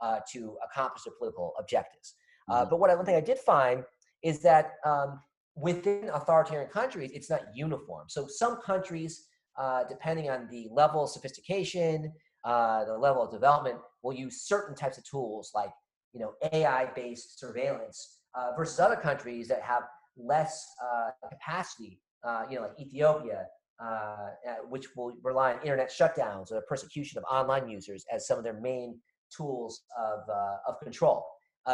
[0.00, 2.14] uh, to accomplish their political objectives.
[2.50, 2.70] Uh, mm-hmm.
[2.70, 3.84] but what I, one thing I did find
[4.22, 5.20] is that um,
[5.54, 8.06] within authoritarian countries, it's not uniform.
[8.08, 9.26] So some countries,
[9.58, 12.12] uh, depending on the level of sophistication,
[12.44, 15.70] uh, the level of development, will use certain types of tools like
[16.12, 19.84] you know AI-based surveillance uh, versus other countries that have
[20.16, 22.00] less uh, capacity.
[22.24, 23.46] Uh, you know, like Ethiopia,
[23.84, 24.28] uh,
[24.68, 28.44] which will rely on internet shutdowns or the persecution of online users as some of
[28.44, 28.98] their main
[29.36, 30.20] tools of
[30.68, 31.24] of control.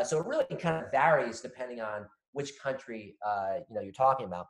[0.05, 3.17] so it really kind of varies depending on which country
[3.69, 4.47] you know you're talking about.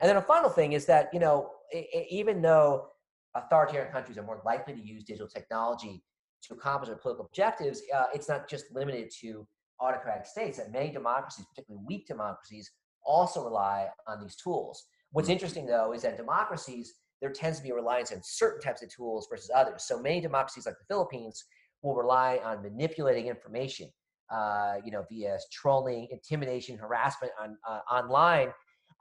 [0.00, 2.88] And then a final thing is that you know it, it, even though
[3.34, 6.02] authoritarian countries are more likely to use digital technology
[6.42, 9.46] to accomplish their political objectives, uh, it's not just limited to
[9.80, 10.58] autocratic states.
[10.58, 12.70] That many democracies, particularly weak democracies,
[13.04, 14.84] also rely on these tools.
[15.12, 18.82] What's interesting, though, is that democracies there tends to be a reliance on certain types
[18.82, 19.84] of tools versus others.
[19.84, 21.44] So many democracies, like the Philippines,
[21.82, 23.88] will rely on manipulating information,
[24.30, 28.52] uh, you know, via trolling, intimidation, harassment on uh, online,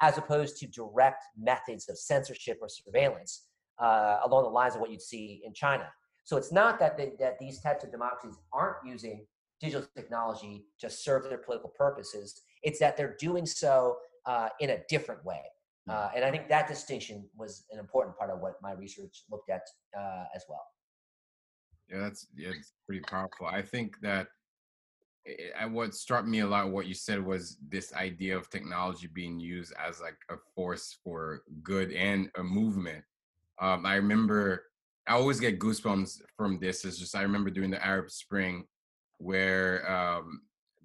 [0.02, 3.47] as opposed to direct methods of censorship or surveillance
[3.80, 5.88] uh, along the lines of what you'd see in China.
[6.24, 9.26] So it's not that they, that these types of democracies aren't using
[9.62, 12.42] digital technology to serve their political purposes.
[12.64, 15.42] It's that they're doing so uh, in a different way.
[15.86, 15.92] Hmm.
[15.92, 19.50] Uh, and I think that distinction was an important part of what my research looked
[19.50, 19.62] at
[19.98, 20.66] uh, as well.
[21.90, 23.48] Yeah, that's yeah, it's pretty powerful.
[23.48, 24.28] I think that
[25.24, 29.08] it, eh, what struck me a lot, what you said was this idea of technology
[29.08, 33.04] being used as like a force for good and a movement.
[33.60, 34.64] Um, I remember
[35.08, 36.84] I always get goosebumps from this.
[36.84, 38.66] It's just I remember during the Arab Spring,
[39.20, 40.42] where um,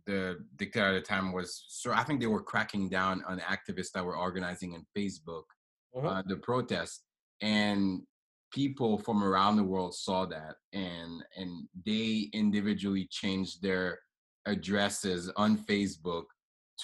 [0.07, 3.93] the dictator at the time was so I think they were cracking down on activists
[3.95, 5.45] that were organizing on Facebook,
[5.95, 6.07] mm-hmm.
[6.07, 7.03] uh, the protest,
[7.41, 8.03] and
[8.53, 13.99] people from around the world saw that, and and they individually changed their
[14.47, 16.25] addresses on Facebook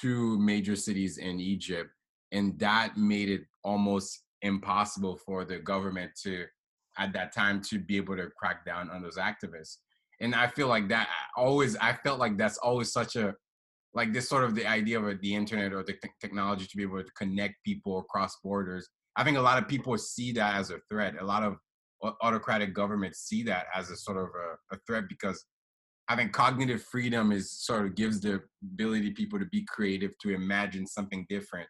[0.00, 1.90] to major cities in Egypt,
[2.32, 6.44] and that made it almost impossible for the government to
[6.98, 9.76] at that time to be able to crack down on those activists.
[10.20, 13.34] And I feel like that always, I felt like that's always such a,
[13.94, 17.02] like this sort of the idea of the internet or the technology to be able
[17.02, 18.88] to connect people across borders.
[19.16, 21.14] I think a lot of people see that as a threat.
[21.20, 21.56] A lot of
[22.22, 25.44] autocratic governments see that as a sort of a, a threat because
[26.08, 30.34] I think cognitive freedom is sort of gives the ability people to be creative, to
[30.34, 31.68] imagine something different,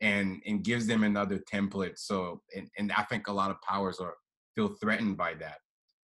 [0.00, 1.98] and and gives them another template.
[1.98, 4.14] So, and, and I think a lot of powers are
[4.54, 5.58] feel threatened by that.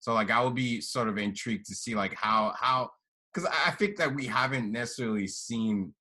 [0.01, 2.91] So like I would be sort of intrigued to see like how how
[3.33, 5.95] because I think that we haven't necessarily seen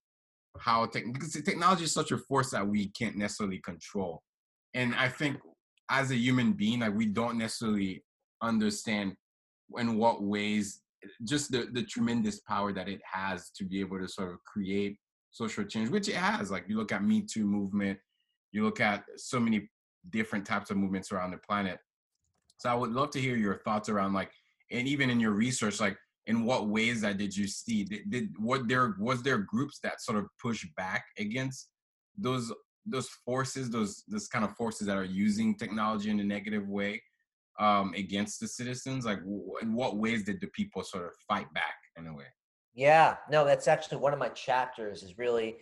[0.57, 4.23] how tech because technology is such a force that we can't necessarily control.
[4.73, 5.37] And I think
[5.89, 8.03] as a human being, like we don't necessarily
[8.41, 9.15] understand
[9.77, 10.81] in what ways
[11.23, 14.97] just the, the tremendous power that it has to be able to sort of create
[15.31, 16.51] social change, which it has.
[16.51, 17.99] Like you look at Me Too movement,
[18.51, 19.69] you look at so many
[20.09, 21.79] different types of movements around the planet.
[22.57, 24.31] So I would love to hear your thoughts around like,
[24.71, 27.83] and even in your research, like in what ways that did you see?
[27.83, 31.69] Did, did what there was there groups that sort of push back against
[32.17, 32.51] those
[32.85, 37.01] those forces, those those kind of forces that are using technology in a negative way
[37.59, 39.05] um, against the citizens?
[39.05, 39.19] Like,
[39.61, 42.25] in what ways did the people sort of fight back in a way?
[42.73, 45.03] Yeah, no, that's actually one of my chapters.
[45.03, 45.57] Is really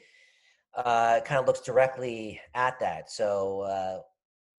[0.78, 3.10] uh, kind of looks directly at that.
[3.12, 4.02] So uh,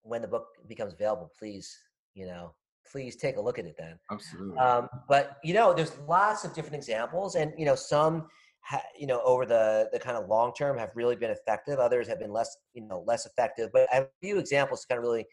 [0.03, 1.77] when the book becomes available, please,
[2.15, 2.55] you know,
[2.91, 3.99] please take a look at it then.
[4.11, 4.59] Absolutely.
[4.59, 8.27] Um, but you know, there's lots of different examples, and you know, some,
[8.61, 11.79] ha- you know, over the the kind of long term have really been effective.
[11.79, 13.71] Others have been less, you know, less effective.
[13.73, 15.27] But I have a few examples to kind of really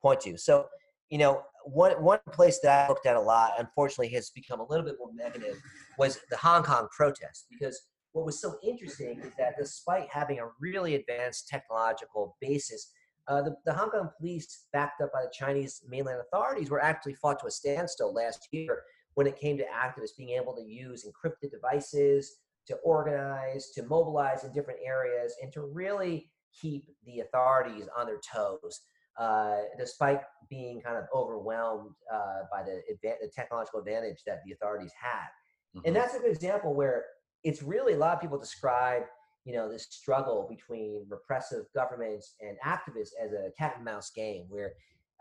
[0.00, 0.36] point to.
[0.36, 0.66] So,
[1.12, 4.66] you know, one one place that I looked at a lot, unfortunately, has become a
[4.66, 5.60] little bit more negative,
[5.98, 7.78] was the Hong Kong protest because
[8.12, 12.90] what was so interesting is that despite having a really advanced technological basis,
[13.28, 17.14] uh, the, the, Hong Kong police, backed up by the Chinese mainland authorities, were actually
[17.14, 18.82] fought to a standstill last year
[19.14, 24.44] when it came to activists being able to use encrypted devices to organize, to mobilize
[24.44, 28.80] in different areas, and to really keep the authorities on their toes,
[29.18, 34.92] uh, despite being kind of overwhelmed uh, by the, the, technological advantage that the authorities
[35.00, 35.28] had.
[35.76, 35.86] Mm-hmm.
[35.86, 37.04] And that's a good example where
[37.44, 39.02] it's really a lot of people describe
[39.44, 44.44] you know this struggle between repressive governments and activists as a cat and mouse game
[44.48, 44.72] where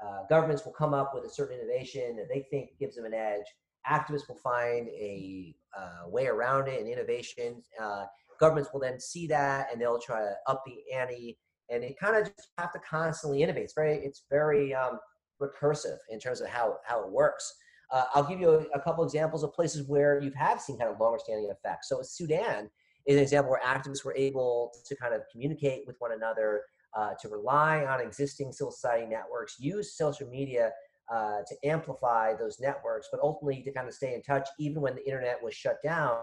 [0.06, 3.14] uh, governments will come up with a certain innovation that they think gives them an
[3.14, 3.46] edge
[3.90, 8.06] activists will find a uh, way around it and innovation uh,
[8.40, 11.38] governments will then see that and they'll try to up the ante
[11.72, 15.00] and it kind of just have to constantly innovate it's very it's very um,
[15.42, 17.54] recursive in terms of how how it works
[17.92, 20.90] uh, I'll give you a, a, couple examples of places where you have seen kind
[20.90, 21.90] of longer standing effects.
[21.90, 22.70] So Sudan
[23.06, 26.62] is an example where activists were able to kind of communicate with one another,
[26.98, 30.72] uh, to rely on existing civil society networks, use social media
[31.14, 34.96] uh, to amplify those networks, but ultimately to kind of stay in touch even when
[34.96, 36.18] the internet was shut down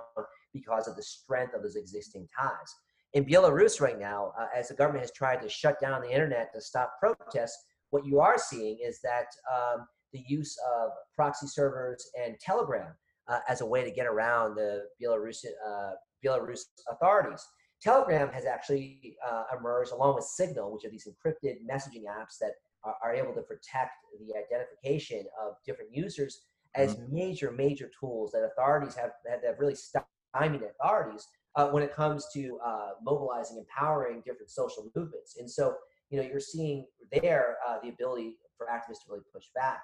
[0.52, 2.74] because of the strength of those existing ties.
[3.14, 6.52] In Belarus right now, uh, as the government has tried to shut down the internet
[6.52, 7.56] to stop protests,
[7.90, 12.92] what you are seeing is that um, the use of proxy servers and Telegram
[13.28, 15.92] uh, as a way to get around the Belarus, uh,
[16.24, 17.44] Belarus authorities.
[17.80, 22.52] Telegram has actually uh, emerged along with Signal, which are these encrypted messaging apps that
[22.84, 26.42] are, are able to protect the identification of different users
[26.74, 27.14] as mm-hmm.
[27.14, 31.26] major, major tools that authorities have, have, have really stymied authorities
[31.58, 35.36] uh, when it comes to uh, mobilizing, empowering different social movements.
[35.38, 35.74] And so,
[36.08, 36.86] you know, you're seeing
[37.20, 39.80] there uh, the ability for activists to really push back.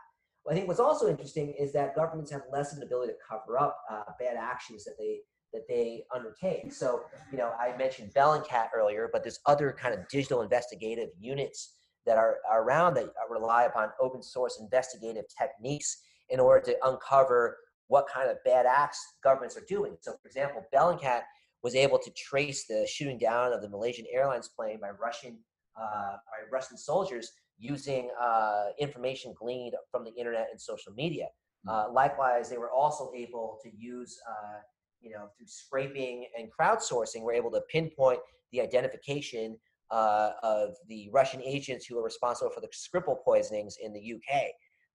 [0.49, 3.59] I think what's also interesting is that governments have less of an ability to cover
[3.59, 5.21] up uh, bad actions that they
[5.53, 6.73] that they undertake.
[6.73, 11.75] So, you know, I mentioned Bellingcat earlier, but there's other kind of digital investigative units
[12.07, 17.57] that are, are around that rely upon open source investigative techniques in order to uncover
[17.87, 19.97] what kind of bad acts governments are doing.
[20.01, 21.23] So, for example, Bellingcat
[21.65, 25.39] was able to trace the shooting down of the Malaysian Airlines plane by Russian
[25.77, 31.27] uh, by Russian soldiers using uh, information gleaned from the internet and social media.
[31.65, 31.71] Hmm.
[31.71, 34.61] Uh, likewise, they were also able to use, uh,
[35.01, 38.21] you know, through scraping and crowdsourcing, we're able to pinpoint
[38.53, 39.57] the identification
[39.91, 44.43] uh, of the Russian agents who were responsible for the Skripal poisonings in the UK.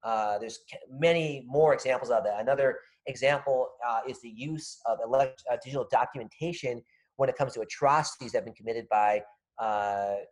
[0.03, 0.59] Uh, there's
[0.89, 2.39] many more examples of that.
[2.39, 6.81] Another example uh, is the use of elect- digital documentation
[7.17, 9.21] when it comes to atrocities that have been committed by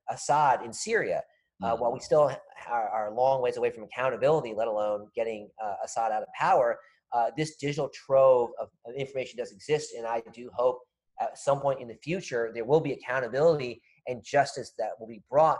[0.09, 1.21] Assad in Syria.
[1.63, 2.31] Uh, while we still
[2.69, 6.27] are, are, a long ways away from accountability, let alone getting uh, Assad out of
[6.39, 6.77] power,
[7.13, 10.79] uh, this digital trove of, of, information does exist, and I do hope
[11.19, 15.23] at some point in the future there will be accountability and justice that will be
[15.31, 15.57] brought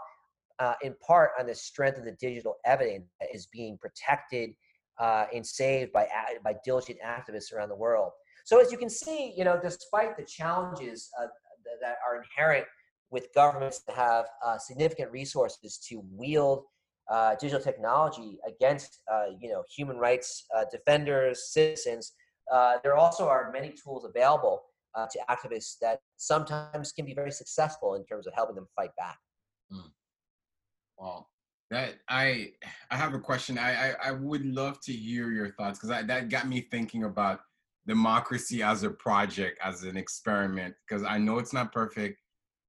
[0.60, 4.52] uh, in part on the strength of the digital evidence that is being protected
[5.00, 6.08] uh, and saved by
[6.44, 8.12] by diligent activists around the world.
[8.46, 11.28] So as you can see, you know, despite the challenges uh,
[11.82, 12.66] that are inherent
[13.10, 16.64] with governments that have uh, significant resources to wield
[17.10, 22.14] uh, digital technology against uh, you know human rights uh, defenders, citizens.
[22.52, 24.62] Uh, there also are many tools available
[25.12, 29.20] to activists that sometimes can be very successful in terms of helping them fight back.
[29.72, 29.92] Mm.
[31.70, 32.52] That I
[32.92, 33.58] I have a question.
[33.58, 37.42] I I, I would love to hear your thoughts because that got me thinking about
[37.86, 40.76] democracy as a project, as an experiment.
[40.88, 42.20] Because I know it's not perfect,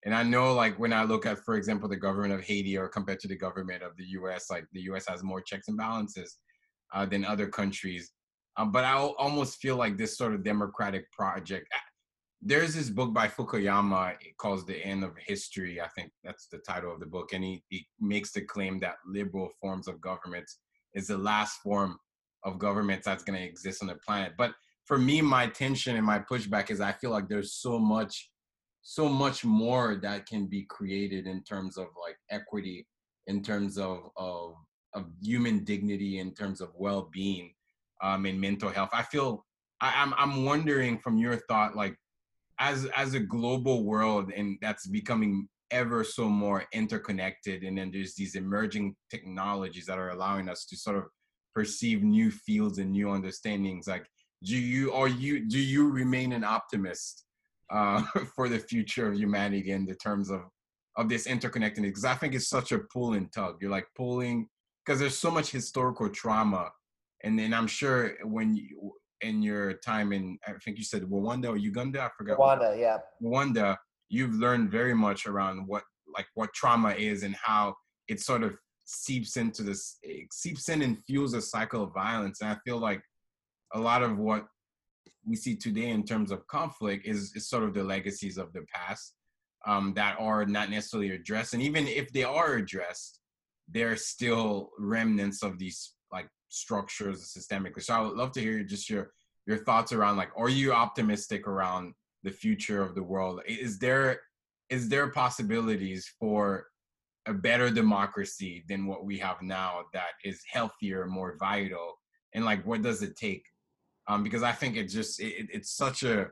[0.04, 2.88] and I know like when I look at, for example, the government of Haiti or
[2.88, 5.06] compared to the government of the U.S., like the U.S.
[5.08, 6.38] has more checks and balances
[6.94, 8.12] uh, than other countries.
[8.56, 11.68] Um, but I almost feel like this sort of democratic project
[12.40, 15.80] there's this book by Fukuyama called The End of History.
[15.80, 17.32] I think that's the title of the book.
[17.32, 20.48] And he, he makes the claim that liberal forms of government
[20.94, 21.98] is the last form
[22.44, 24.34] of government that's going to exist on the planet.
[24.38, 24.52] But
[24.86, 28.30] for me, my tension and my pushback is I feel like there's so much,
[28.82, 32.86] so much more that can be created in terms of like equity,
[33.26, 34.54] in terms of, of,
[34.94, 37.52] of human dignity, in terms of well-being
[38.00, 38.90] um, and mental health.
[38.92, 39.44] I feel
[39.80, 41.96] I, I'm, I'm wondering from your thought, like,
[42.60, 48.14] as as a global world and that's becoming ever so more interconnected and then there's
[48.14, 51.04] these emerging technologies that are allowing us to sort of
[51.54, 54.06] perceive new fields and new understandings like
[54.44, 57.24] do you are you do you remain an optimist
[57.70, 58.02] uh,
[58.34, 60.42] for the future of humanity in the terms of
[60.96, 61.82] of this interconnectedness?
[61.82, 63.56] Because i think it's such a pull and tug.
[63.60, 64.48] You're like pulling
[64.84, 66.70] because there's so much historical trauma
[67.24, 71.48] and then i'm sure when you in your time in I think you said Rwanda
[71.48, 72.38] or Uganda, I forgot.
[72.38, 72.98] Rwanda, yeah.
[73.22, 73.76] Rwanda,
[74.08, 75.82] you've learned very much around what
[76.14, 77.74] like what trauma is and how
[78.08, 78.54] it sort of
[78.84, 79.98] seeps into this
[80.32, 82.40] seeps in and fuels a cycle of violence.
[82.40, 83.02] And I feel like
[83.74, 84.46] a lot of what
[85.26, 88.64] we see today in terms of conflict is, is sort of the legacies of the
[88.72, 89.14] past
[89.66, 91.52] um, that are not necessarily addressed.
[91.52, 93.20] And even if they are addressed,
[93.68, 97.82] they're still remnants of these like structures systemically.
[97.82, 99.12] So I would love to hear just your
[99.46, 103.40] your thoughts around like, are you optimistic around the future of the world?
[103.46, 104.20] Is there
[104.68, 106.66] is there possibilities for
[107.26, 111.98] a better democracy than what we have now that is healthier, more vital?
[112.34, 113.44] And like, what does it take?
[114.06, 116.28] Um, because I think it just it, it's such a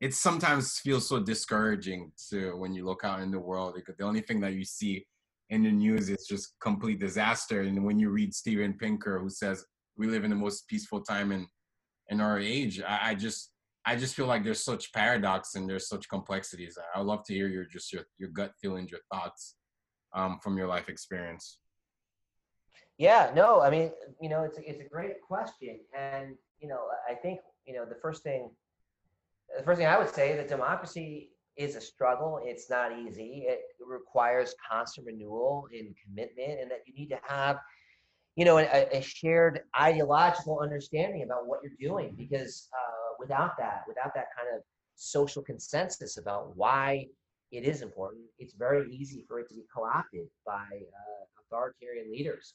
[0.00, 4.04] it sometimes feels so discouraging to when you look out in the world because the
[4.04, 5.06] only thing that you see
[5.50, 7.62] in the news it's just complete disaster.
[7.62, 9.64] And when you read steven pinker who says
[9.96, 11.46] we live in the most peaceful time in
[12.08, 13.52] in our age I, I, just
[13.84, 16.78] i just feel like there's such paradox and there's such complexities.
[16.94, 19.56] I would love to hear your just your, your gut feelings your thoughts
[20.14, 21.58] um, from your life experience.
[22.98, 23.90] Yeah no i mean
[24.20, 25.80] you know it's a, it's a great question.
[25.98, 28.50] And you know i think you know the first thing
[29.56, 31.30] the first thing i would say that democracy
[31.60, 32.40] is a struggle.
[32.50, 33.44] It's not easy.
[33.46, 37.56] It requires constant renewal and commitment, and that you need to have,
[38.38, 42.14] you know, a, a shared ideological understanding about what you're doing.
[42.16, 44.62] Because uh, without that, without that kind of
[44.94, 47.06] social consensus about why
[47.52, 52.54] it is important, it's very easy for it to be co-opted by uh, authoritarian leaders.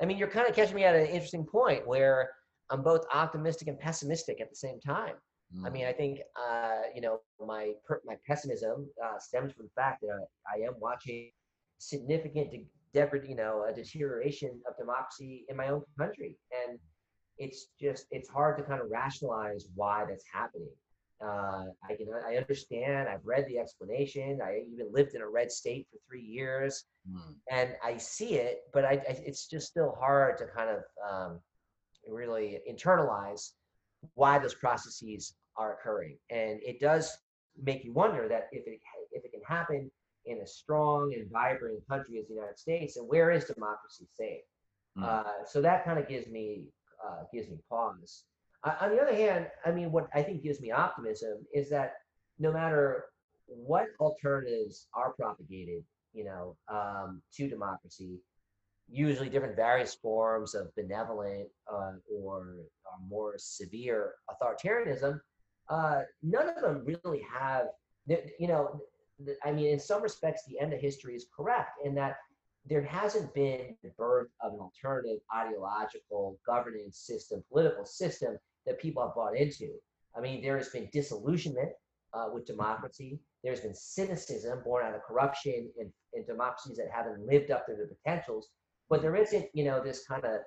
[0.00, 2.30] I mean, you're kind of catching me at an interesting point where
[2.70, 5.14] I'm both optimistic and pessimistic at the same time.
[5.56, 5.66] Mm.
[5.66, 9.72] I mean, I think uh, you know my per- my pessimism uh, stems from the
[9.80, 11.30] fact that I, I am watching
[11.78, 16.78] significant de- de- you know a deterioration of democracy in my own country, and
[17.38, 20.70] it's just it's hard to kind of rationalize why that's happening.
[21.22, 23.08] Uh, I can I understand.
[23.08, 24.40] I've read the explanation.
[24.42, 27.34] I even lived in a red state for three years, mm.
[27.50, 28.60] and I see it.
[28.72, 31.40] But I, I, it's just still hard to kind of um,
[32.08, 33.50] really internalize
[34.14, 36.16] why those processes are occurring.
[36.30, 37.16] And it does
[37.62, 38.80] make you wonder that if it
[39.12, 39.90] if it can happen
[40.26, 44.42] in a strong and vibrant country as the United States, and where is democracy safe?
[44.98, 45.04] Mm.
[45.04, 46.64] Uh, so that kind of gives me
[47.04, 48.24] uh, gives me pause.
[48.62, 51.94] Uh, on the other hand, I mean, what I think gives me optimism is that
[52.38, 53.06] no matter
[53.46, 55.82] what alternatives are propagated,
[56.12, 58.20] you know, um, to democracy,
[58.90, 65.20] usually different various forms of benevolent uh, or, or more severe authoritarianism,
[65.70, 67.66] uh, none of them really have,
[68.06, 68.80] you know,
[69.44, 72.16] I mean, in some respects, the end of history is correct in that
[72.66, 79.02] there hasn't been the birth of an alternative ideological governance system, political system that people
[79.02, 79.70] have bought into.
[80.16, 81.70] I mean, there has been disillusionment
[82.12, 83.20] uh, with democracy.
[83.44, 87.74] There's been cynicism born out of corruption in, and democracies that haven't lived up to
[87.74, 88.48] their potentials.
[88.88, 90.40] But there isn't, you know, this kind of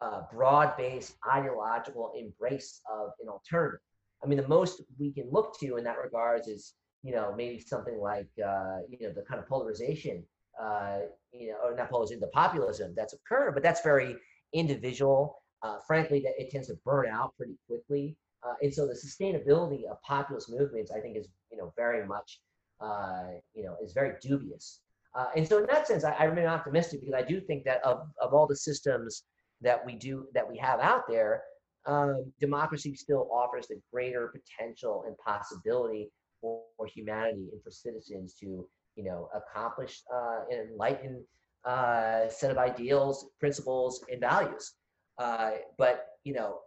[0.00, 3.80] uh, broad-based ideological embrace of an alternative.
[4.24, 7.60] I mean, the most we can look to in that regards is, you know, maybe
[7.60, 10.24] something like, uh, you know, the kind of polarization,
[10.60, 11.00] uh,
[11.32, 14.16] you know, or not polarization, the populism that's occurred, but that's very
[14.52, 15.42] individual.
[15.62, 18.16] Uh, frankly, that it tends to burn out pretty quickly.
[18.42, 22.40] Uh, and so the sustainability of populist movements, I think, is, you know, very much,
[22.80, 24.80] uh, you know, is very dubious.
[25.14, 27.82] Uh, and so in that sense, I, I, remain optimistic because I do think that
[27.84, 29.22] of, of all the systems
[29.60, 31.42] that we do that we have out there,
[31.86, 36.10] um, democracy still offers the greater potential and possibility
[36.40, 38.66] for, for, humanity and for citizens to,
[38.96, 41.22] you know, accomplish uh, an enlightened
[41.64, 44.72] uh, set of ideals, principles, and values.
[45.18, 46.58] Uh, but you know,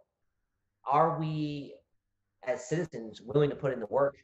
[0.90, 1.74] are we
[2.46, 4.16] as citizens willing to put in the work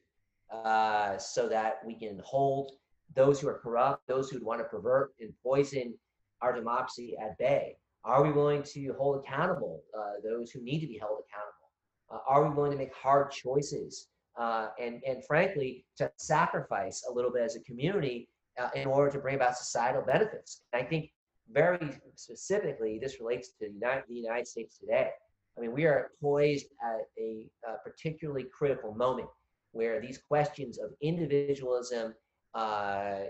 [0.52, 2.72] uh, so that we can hold
[3.14, 5.94] those who are corrupt, those who want to pervert and poison
[6.40, 7.76] our democracy at bay?
[8.04, 11.70] Are we willing to hold accountable uh, those who need to be held accountable?
[12.10, 17.12] Uh, are we willing to make hard choices uh, and, and frankly, to sacrifice a
[17.12, 18.28] little bit as a community
[18.60, 20.62] uh, in order to bring about societal benefits?
[20.72, 21.10] And I think
[21.50, 21.78] very
[22.14, 25.10] specifically, this relates to the United, the United States today.
[25.56, 29.28] I mean, we are poised at a, a particularly critical moment
[29.72, 32.14] where these questions of individualism,
[32.54, 33.20] uh,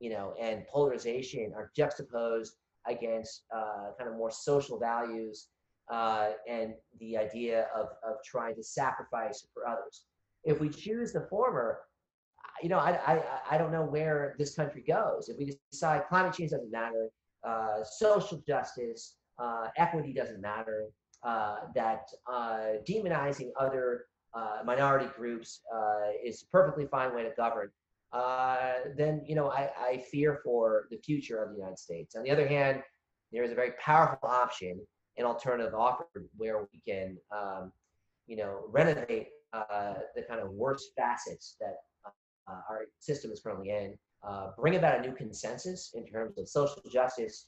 [0.00, 2.56] you know, and polarization are juxtaposed
[2.86, 5.48] against uh, kind of more social values
[5.92, 10.04] uh, and the idea of, of trying to sacrifice for others.
[10.44, 11.80] If we choose the former,
[12.62, 13.22] you know, I, I,
[13.52, 15.28] I don't know where this country goes.
[15.28, 17.08] If we decide climate change doesn't matter,
[17.44, 20.86] uh, social justice, uh, equity doesn't matter,
[21.24, 24.06] uh, that uh, demonizing other
[24.64, 25.60] minority groups
[26.24, 27.70] is a perfectly fine way to govern,
[28.96, 32.14] then you know I, I fear for the future of the United States.
[32.14, 32.82] On the other hand,
[33.32, 34.80] there is a very powerful option,
[35.18, 37.72] an alternative offered where we can, um,
[38.26, 41.76] you know, renovate uh, the kind of worst facets that
[42.48, 43.94] uh, our system is currently in,
[44.26, 47.44] uh, bring about a new consensus in terms of social justice,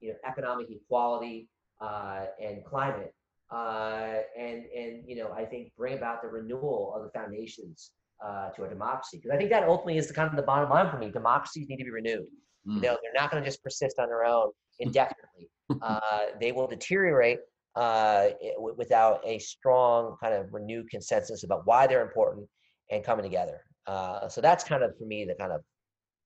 [0.00, 1.48] you know, economic equality,
[1.82, 3.14] uh, and climate.
[3.50, 7.90] Uh, and and you know I think bring about the renewal of the foundations
[8.24, 10.70] uh, to a democracy because I think that ultimately is the kind of the bottom
[10.70, 11.10] line for me.
[11.10, 12.26] Democracies need to be renewed.
[12.66, 12.76] Mm.
[12.76, 14.50] You know they're not going to just persist on their own
[14.80, 15.48] indefinitely.
[15.80, 16.00] Uh,
[16.40, 17.38] they will deteriorate
[17.76, 18.28] uh,
[18.76, 22.46] without a strong kind of renewed consensus about why they're important
[22.90, 23.60] and coming together.
[23.86, 25.62] Uh, so that's kind of for me the kind of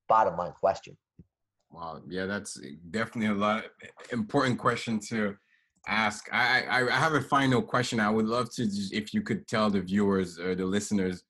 [0.09, 0.97] bottom line question.
[1.71, 2.59] Wow, yeah, that's
[2.91, 3.65] definitely a lot
[4.11, 5.35] important question to
[5.87, 6.27] ask.
[6.31, 7.99] I, I, I have a final question.
[7.99, 11.23] I would love to, just, if you could tell the viewers or the listeners,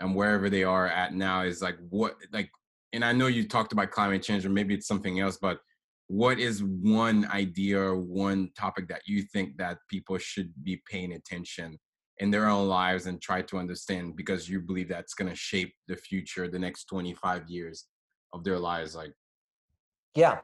[0.00, 2.50] and wherever they are at now, is like what, like,
[2.92, 5.58] and I know you talked about climate change, or maybe it's something else, but
[6.08, 11.12] what is one idea or one topic that you think that people should be paying
[11.12, 11.78] attention
[12.18, 15.72] in their own lives and try to understand because you believe that's going to shape
[15.88, 17.86] the future, the next 25 years
[18.32, 18.94] of their lives?
[18.94, 19.12] Like,
[20.14, 20.40] yeah.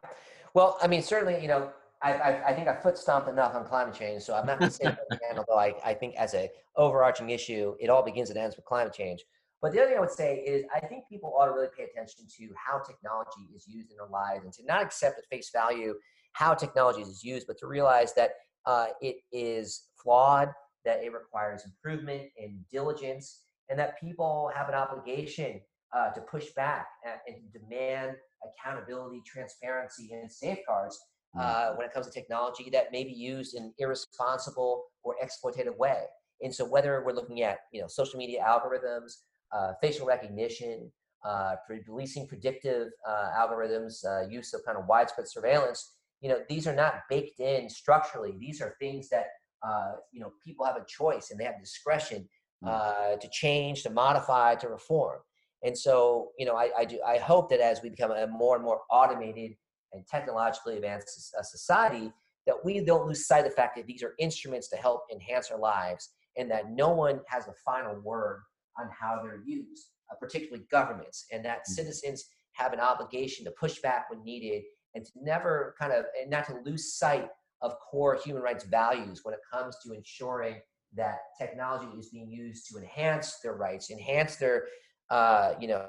[0.55, 1.71] Well, I mean, certainly, you know,
[2.01, 4.71] I, I, I, think I foot stomped enough on climate change, so I'm not going
[4.71, 8.31] to say it again, although I, I think as a overarching issue, it all begins
[8.31, 9.25] and ends with climate change.
[9.61, 11.85] But the other thing I would say is I think people ought to really pay
[11.85, 15.51] attention to how technology is used in their lives and to not accept at face
[15.53, 15.95] value
[16.33, 18.33] how technology is used, but to realize that
[18.67, 20.51] uh, it is flawed,
[20.85, 25.61] that it requires improvement and diligence, and that people have an obligation
[25.97, 26.87] uh, to push back
[27.27, 30.99] and demand accountability, transparency, and safeguards
[31.37, 31.41] mm.
[31.41, 36.05] uh, when it comes to technology that may be used in irresponsible or exploitative way.
[36.41, 39.15] And so, whether we're looking at you know social media algorithms,
[39.53, 40.91] uh, facial recognition,
[41.25, 41.57] uh,
[41.89, 46.75] releasing predictive uh, algorithms, uh, use of kind of widespread surveillance, you know these are
[46.75, 48.35] not baked in structurally.
[48.41, 49.27] These are things that
[49.63, 52.29] uh, you know people have a choice and they have discretion
[52.65, 53.21] mm.
[53.21, 55.21] to change, to modify, to reform.
[55.65, 58.57] And so, you know, I, I do I hope that as we become a more
[58.57, 59.57] and more automated
[59.93, 62.13] and technologically advanced society,
[62.47, 65.51] that we don't lose sight of the fact that these are instruments to help enhance
[65.51, 68.43] our lives, and that no one has the final word
[68.79, 71.73] on how they're used, uh, particularly governments, and that mm-hmm.
[71.73, 74.63] citizens have an obligation to push back when needed,
[74.95, 77.29] and to never kind of and not to lose sight
[77.61, 80.57] of core human rights values when it comes to ensuring
[80.97, 84.65] that technology is being used to enhance their rights, enhance their
[85.11, 85.89] uh, you know,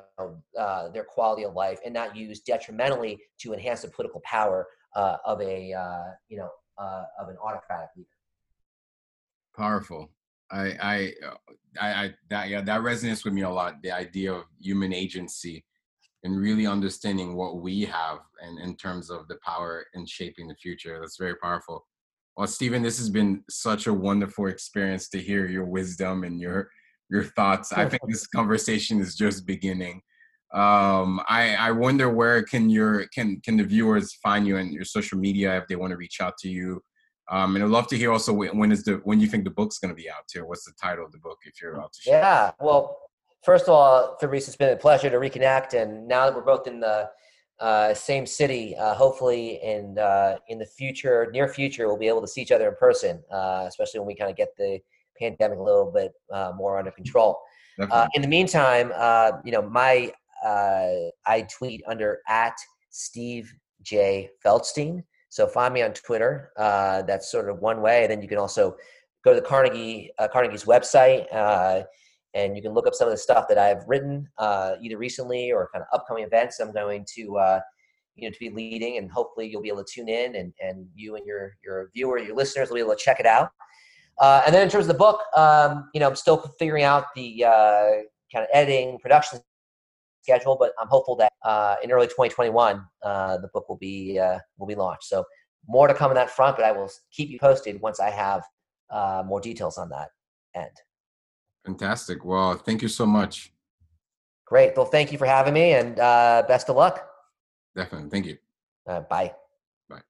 [0.57, 5.17] uh, their quality of life and not used detrimentally to enhance the political power uh,
[5.25, 8.07] of a, uh, you know, uh, of an autocratic leader.
[9.57, 10.09] Powerful.
[10.51, 11.35] I, I, uh,
[11.79, 13.81] I, I, that, yeah, that resonates with me a lot.
[13.81, 15.65] The idea of human agency
[16.23, 20.55] and really understanding what we have and in terms of the power in shaping the
[20.55, 20.99] future.
[20.99, 21.85] That's very powerful.
[22.35, 26.69] Well, Steven, this has been such a wonderful experience to hear your wisdom and your
[27.09, 27.73] your thoughts.
[27.73, 30.01] I think this conversation is just beginning.
[30.53, 34.85] Um, I, I wonder where can your can can the viewers find you in your
[34.85, 36.81] social media if they want to reach out to you.
[37.31, 39.77] Um, and I'd love to hear also when is the when you think the book's
[39.77, 40.45] going to be out too.
[40.45, 42.19] What's the title of the book if you're out to share?
[42.19, 42.97] Yeah, well,
[43.43, 45.73] first of all, Fabrice, it's been a pleasure to reconnect.
[45.73, 47.09] And now that we're both in the
[47.59, 48.75] uh, same city.
[48.77, 52.51] Uh, hopefully, in uh, in the future, near future, we'll be able to see each
[52.51, 54.79] other in person, uh, especially when we kind of get the
[55.19, 57.37] pandemic a little bit uh, more under control.
[57.79, 58.91] Uh, in the meantime,
[59.43, 60.11] you know, my
[60.45, 62.55] I tweet under at
[62.89, 65.03] Steve J Feldstein.
[65.29, 66.51] So find me on Twitter.
[66.57, 68.07] that's sort of one way.
[68.07, 68.75] Then you can also
[69.23, 71.25] go to the Carnegie Carnegie's website
[72.33, 75.51] and you can look up some of the stuff that I've written uh, either recently
[75.51, 77.59] or kind of upcoming events I'm going to uh,
[78.15, 80.87] you know to be leading, and hopefully you'll be able to tune in and and
[80.95, 83.49] you and your your viewer, your listeners will be able to check it out.
[84.19, 87.05] Uh, and then in terms of the book, um, you know, I'm still figuring out
[87.15, 87.85] the uh,
[88.33, 89.39] kind of editing production
[90.29, 94.19] schedule, but I'm hopeful that uh, in early 2021 uh, the book will be
[94.57, 95.05] will be launched.
[95.05, 95.23] So
[95.67, 98.43] more to come on that front, but I will keep you posted once I have
[99.25, 100.09] more details on that
[100.55, 100.75] end.
[101.65, 102.25] Fantastic.
[102.25, 103.51] Well, thank you so much.
[104.45, 104.75] Great.
[104.75, 107.07] Well, thank you for having me and uh, best of luck.
[107.75, 108.09] Definitely.
[108.09, 108.37] Thank you.
[108.87, 109.31] Uh, bye.
[109.87, 110.01] Bye.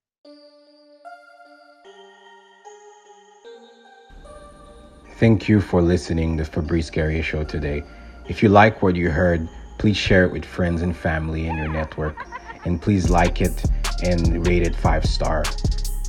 [5.17, 7.83] Thank you for listening to Fabrice Garia Show today.
[8.29, 9.49] If you like what you heard,
[9.79, 12.15] please share it with friends and family in your network.
[12.65, 13.63] And please like it
[14.03, 15.43] and rate it five star.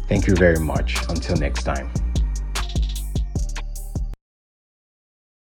[0.08, 1.00] Thank you very much.
[1.08, 1.88] Until next time.